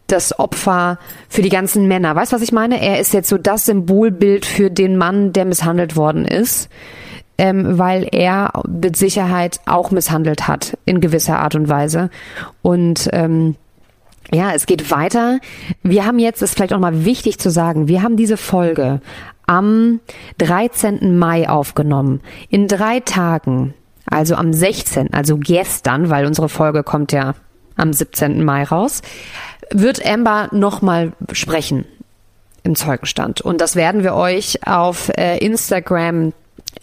[0.06, 0.98] das Opfer
[1.28, 2.16] für die ganzen Männer.
[2.16, 2.80] Weißt du, was ich meine?
[2.80, 6.70] Er ist jetzt so das Symbolbild für den Mann, der misshandelt worden ist
[7.38, 12.10] ähm, weil er mit Sicherheit auch misshandelt hat in gewisser Art und Weise.
[12.62, 13.54] Und ähm,
[14.32, 15.38] ja, es geht weiter.
[15.82, 19.00] Wir haben jetzt, ist vielleicht auch mal wichtig zu sagen, wir haben diese Folge
[19.46, 20.00] am
[20.38, 21.16] 13.
[21.16, 22.20] Mai aufgenommen.
[22.50, 23.72] In drei Tagen,
[24.04, 27.34] also am 16., also gestern, weil unsere Folge kommt ja
[27.76, 28.44] am 17.
[28.44, 29.00] Mai raus,
[29.72, 31.86] wird Amber nochmal sprechen
[32.64, 33.40] im Zeugenstand.
[33.40, 36.32] Und das werden wir euch auf äh, Instagram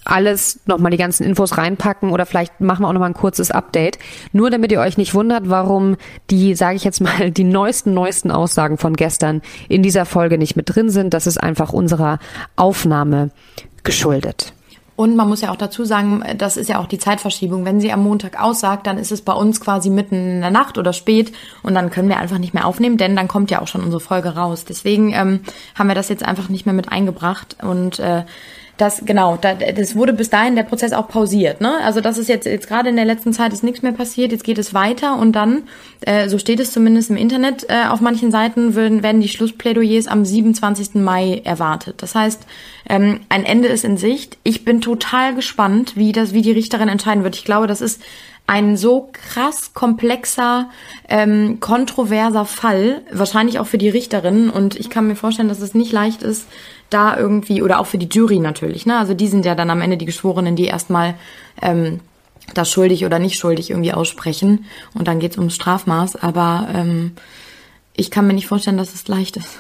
[0.05, 3.97] alles nochmal die ganzen Infos reinpacken oder vielleicht machen wir auch nochmal ein kurzes Update.
[4.31, 5.97] Nur damit ihr euch nicht wundert, warum
[6.29, 10.55] die, sage ich jetzt mal, die neuesten, neuesten Aussagen von gestern in dieser Folge nicht
[10.55, 11.13] mit drin sind.
[11.13, 12.19] Das ist einfach unserer
[12.55, 13.31] Aufnahme
[13.83, 14.53] geschuldet.
[14.95, 17.65] Und man muss ja auch dazu sagen, das ist ja auch die Zeitverschiebung.
[17.65, 20.77] Wenn sie am Montag aussagt, dann ist es bei uns quasi mitten in der Nacht
[20.77, 21.33] oder spät
[21.63, 23.99] und dann können wir einfach nicht mehr aufnehmen, denn dann kommt ja auch schon unsere
[23.99, 24.63] Folge raus.
[24.63, 25.41] Deswegen ähm,
[25.75, 28.23] haben wir das jetzt einfach nicht mehr mit eingebracht und äh,
[28.77, 31.61] das genau, da, das wurde bis dahin der Prozess auch pausiert.
[31.61, 31.77] Ne?
[31.83, 34.31] Also das ist jetzt jetzt gerade in der letzten Zeit ist nichts mehr passiert.
[34.31, 35.63] Jetzt geht es weiter und dann,
[36.01, 40.07] äh, so steht es zumindest im Internet äh, auf manchen Seiten, werden, werden die Schlussplädoyers
[40.07, 40.95] am 27.
[40.95, 42.01] Mai erwartet.
[42.01, 42.45] Das heißt,
[42.89, 44.37] ähm, ein Ende ist in Sicht.
[44.43, 47.35] Ich bin total gespannt, wie das, wie die Richterin entscheiden wird.
[47.35, 48.01] Ich glaube, das ist
[48.47, 50.69] ein so krass komplexer,
[51.09, 54.49] ähm, kontroverser Fall, wahrscheinlich auch für die Richterin.
[54.49, 56.45] Und ich kann mir vorstellen, dass es nicht leicht ist,
[56.89, 58.97] da irgendwie, oder auch für die Jury natürlich, ne?
[58.97, 61.15] Also die sind ja dann am Ende die Geschworenen, die erstmal
[61.61, 61.99] ähm,
[62.53, 64.65] das schuldig oder nicht schuldig irgendwie aussprechen.
[64.93, 66.17] Und dann geht's ums Strafmaß.
[66.17, 67.13] Aber ähm,
[67.95, 69.57] ich kann mir nicht vorstellen, dass es leicht ist.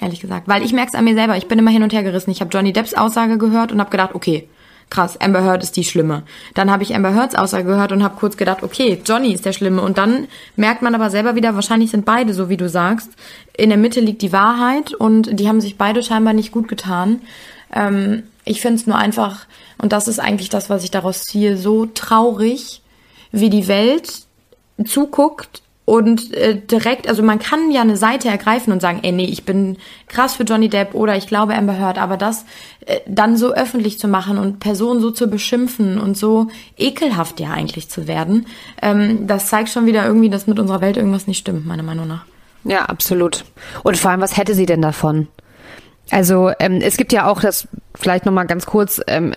[0.00, 0.48] Ehrlich gesagt.
[0.48, 1.36] Weil ich merke es an mir selber.
[1.36, 2.30] Ich bin immer hin und her gerissen.
[2.30, 4.48] Ich habe Johnny Depps Aussage gehört und habe gedacht, okay,
[4.90, 6.22] krass, Amber Heard ist die Schlimme.
[6.54, 9.52] Dann habe ich Amber Heards Aussage gehört und habe kurz gedacht, okay, Johnny ist der
[9.52, 9.82] Schlimme.
[9.82, 13.10] Und dann merkt man aber selber wieder, wahrscheinlich sind beide, so wie du sagst.
[13.56, 17.22] In der Mitte liegt die Wahrheit und die haben sich beide scheinbar nicht gut getan.
[17.72, 19.46] Ähm, ich finde es nur einfach,
[19.78, 22.82] und das ist eigentlich das, was ich daraus ziehe, so traurig,
[23.32, 24.12] wie die Welt
[24.84, 29.26] zuguckt und äh, direkt, also man kann ja eine Seite ergreifen und sagen, ey, nee,
[29.26, 29.76] ich bin
[30.08, 32.46] krass für Johnny Depp oder ich glaube Amber Heard, aber das
[32.86, 37.50] äh, dann so öffentlich zu machen und Personen so zu beschimpfen und so ekelhaft ja
[37.50, 38.46] eigentlich zu werden,
[38.80, 42.08] ähm, das zeigt schon wieder irgendwie, dass mit unserer Welt irgendwas nicht stimmt, meiner Meinung
[42.08, 42.24] nach.
[42.64, 43.44] Ja, absolut.
[43.82, 45.28] Und vor allem, was hätte sie denn davon?
[46.10, 49.34] Also ähm, es gibt ja auch das, vielleicht nochmal ganz kurz, ähm,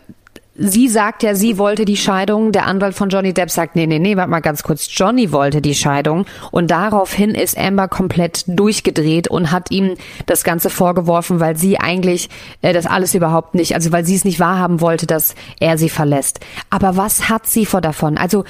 [0.59, 2.51] Sie sagt ja, sie wollte die Scheidung.
[2.51, 4.87] Der Anwalt von Johnny Depp sagt, nee, nee, nee, warte mal ganz kurz.
[4.91, 6.25] Johnny wollte die Scheidung.
[6.49, 9.93] Und daraufhin ist Amber komplett durchgedreht und hat ihm
[10.25, 12.29] das Ganze vorgeworfen, weil sie eigentlich
[12.63, 15.89] äh, das alles überhaupt nicht, also weil sie es nicht wahrhaben wollte, dass er sie
[15.89, 16.39] verlässt.
[16.71, 18.17] Aber was hat sie vor davon?
[18.17, 18.43] Also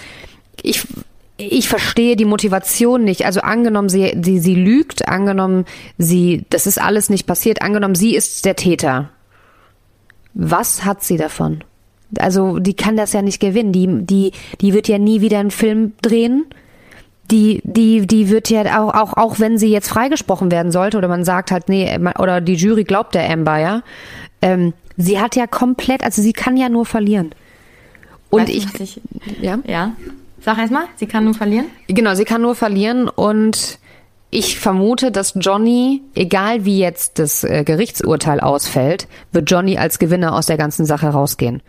[0.62, 0.88] ich,
[1.36, 3.26] ich verstehe die Motivation nicht.
[3.26, 5.66] Also angenommen, sie, sie, sie lügt, angenommen,
[5.98, 9.10] sie, das ist alles nicht passiert, angenommen, sie ist der Täter.
[10.34, 11.66] Was hat sie davon?
[12.20, 13.72] Also die kann das ja nicht gewinnen.
[13.72, 14.32] Die, die,
[14.62, 16.46] die wird ja nie wieder einen Film drehen.
[17.30, 21.10] Die, die, die wird ja auch, auch, auch wenn sie jetzt freigesprochen werden sollte oder
[21.10, 23.82] man sagt halt, nee, oder die Jury glaubt der Amber, ja.
[24.42, 27.32] Ähm, sie hat ja komplett, also sie kann ja nur verlieren.
[28.30, 29.02] Und weißt ich, ich,
[29.42, 29.60] ja.
[29.66, 29.94] Ja.
[30.40, 31.66] Sag erstmal, sie kann nur verlieren?
[31.88, 33.80] Genau, sie kann nur verlieren und
[34.30, 40.34] ich vermute, dass Johnny, egal wie jetzt das äh, Gerichtsurteil ausfällt, wird Johnny als Gewinner
[40.36, 41.62] aus der ganzen Sache rausgehen.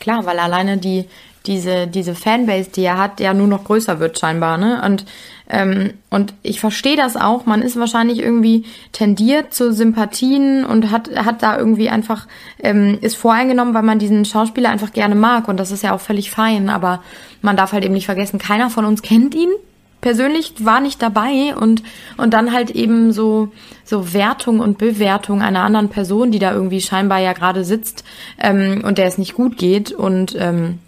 [0.00, 1.04] Klar, weil alleine die,
[1.46, 4.82] diese, diese Fanbase, die er hat, ja nur noch größer wird scheinbar, ne?
[4.84, 5.04] Und,
[5.48, 7.46] ähm, und ich verstehe das auch.
[7.46, 12.26] Man ist wahrscheinlich irgendwie tendiert zu Sympathien und hat, hat da irgendwie einfach,
[12.58, 15.48] ähm, ist voreingenommen, weil man diesen Schauspieler einfach gerne mag.
[15.48, 16.68] Und das ist ja auch völlig fein.
[16.68, 17.02] Aber
[17.42, 19.50] man darf halt eben nicht vergessen, keiner von uns kennt ihn
[20.00, 21.82] persönlich war nicht dabei und,
[22.16, 23.48] und dann halt eben so,
[23.84, 28.04] so Wertung und Bewertung einer anderen Person, die da irgendwie scheinbar ja gerade sitzt
[28.38, 30.78] ähm, und der es nicht gut geht und ähm,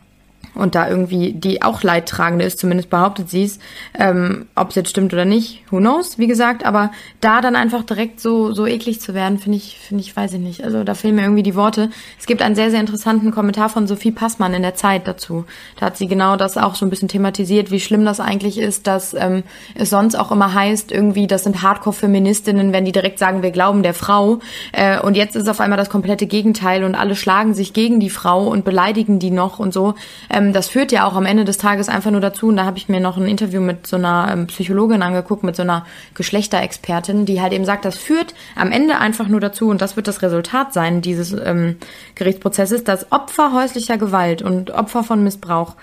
[0.55, 3.59] und da irgendwie die auch Leidtragende ist, zumindest behauptet sie es.
[3.99, 6.91] Ähm, Ob es jetzt stimmt oder nicht, who knows, wie gesagt, aber
[7.21, 10.41] da dann einfach direkt so, so eklig zu werden, finde ich, finde ich, weiß ich
[10.41, 10.65] nicht.
[10.65, 11.91] Also da fehlen mir irgendwie die Worte.
[12.19, 15.45] Es gibt einen sehr, sehr interessanten Kommentar von Sophie Passmann in der Zeit dazu.
[15.79, 18.87] Da hat sie genau das auch so ein bisschen thematisiert, wie schlimm das eigentlich ist,
[18.87, 19.45] dass ähm,
[19.75, 23.83] es sonst auch immer heißt, irgendwie, das sind Hardcore-Feministinnen, wenn die direkt sagen, wir glauben
[23.83, 24.41] der Frau.
[24.73, 28.11] Äh, und jetzt ist auf einmal das komplette Gegenteil und alle schlagen sich gegen die
[28.11, 29.95] Frau und beleidigen die noch und so.
[30.29, 32.65] Ähm, ähm, das führt ja auch am Ende des Tages einfach nur dazu, und da
[32.65, 35.87] habe ich mir noch ein Interview mit so einer ähm, Psychologin angeguckt, mit so einer
[36.15, 40.09] Geschlechterexpertin, die halt eben sagt, das führt am Ende einfach nur dazu, und das wird
[40.09, 41.77] das Resultat sein dieses ähm,
[42.15, 45.75] Gerichtsprozesses, dass Opfer häuslicher Gewalt und Opfer von Missbrauch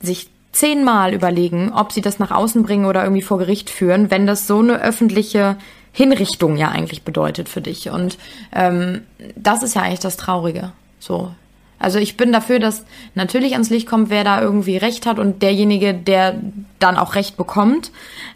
[0.00, 4.26] sich zehnmal überlegen, ob sie das nach außen bringen oder irgendwie vor Gericht führen, wenn
[4.26, 5.56] das so eine öffentliche
[5.92, 7.90] Hinrichtung ja eigentlich bedeutet für dich.
[7.90, 8.18] Und
[8.52, 9.02] ähm,
[9.36, 10.72] das ist ja eigentlich das Traurige.
[10.98, 11.32] So,
[11.80, 15.42] also ich bin dafür, dass natürlich ans Licht kommt, wer da irgendwie Recht hat und
[15.42, 16.38] derjenige, der
[16.78, 17.90] dann auch Recht bekommt.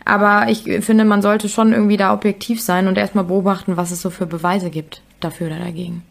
[0.07, 4.01] Aber ich finde, man sollte schon irgendwie da objektiv sein und erstmal beobachten, was es
[4.01, 6.03] so für Beweise gibt dafür oder dagegen.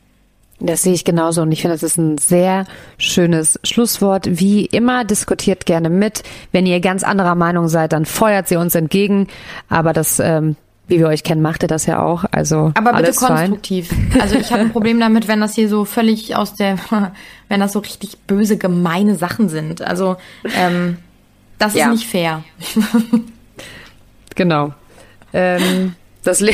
[0.60, 2.66] Das sehe ich genauso und ich finde, das ist ein sehr
[3.00, 4.28] schönes Schlusswort.
[4.40, 6.22] Wie immer, diskutiert gerne mit.
[6.52, 9.28] Wenn ihr ganz anderer Meinung seid, dann feuert sie uns entgegen.
[9.70, 10.56] Aber das ähm,
[10.88, 12.26] wie wir euch kennen, macht ihr das ja auch.
[12.32, 13.90] Also aber bitte konstruktiv.
[13.90, 14.22] Fein.
[14.22, 16.78] Also ich habe ein Problem damit, wenn das hier so völlig aus der,
[17.50, 19.82] wenn das so richtig böse, gemeine Sachen sind.
[19.82, 20.18] Also
[20.58, 20.98] ähm,
[21.58, 21.86] das ja.
[21.86, 22.44] ist nicht fair.
[24.36, 24.74] genau.
[25.32, 26.42] Ähm, das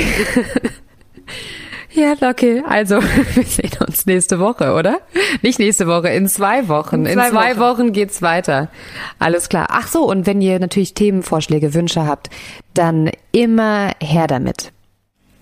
[1.91, 2.63] Ja, okay.
[2.67, 3.01] Also,
[3.33, 4.99] wir sehen uns nächste Woche, oder?
[5.41, 7.05] Nicht nächste Woche, in zwei Wochen.
[7.05, 7.59] In zwei, in zwei Wochen.
[7.59, 8.69] Wochen geht's weiter.
[9.17, 9.67] Alles klar.
[9.71, 12.29] Ach so, und wenn ihr natürlich Themenvorschläge, Wünsche habt,
[12.73, 14.71] dann immer her damit.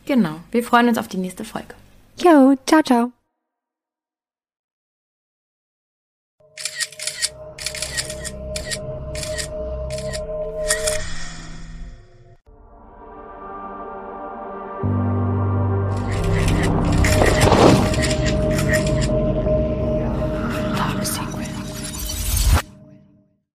[0.06, 0.36] Genau.
[0.52, 1.76] Wir freuen uns auf die nächste Folge.
[2.24, 3.17] Jo, ciao, ciao.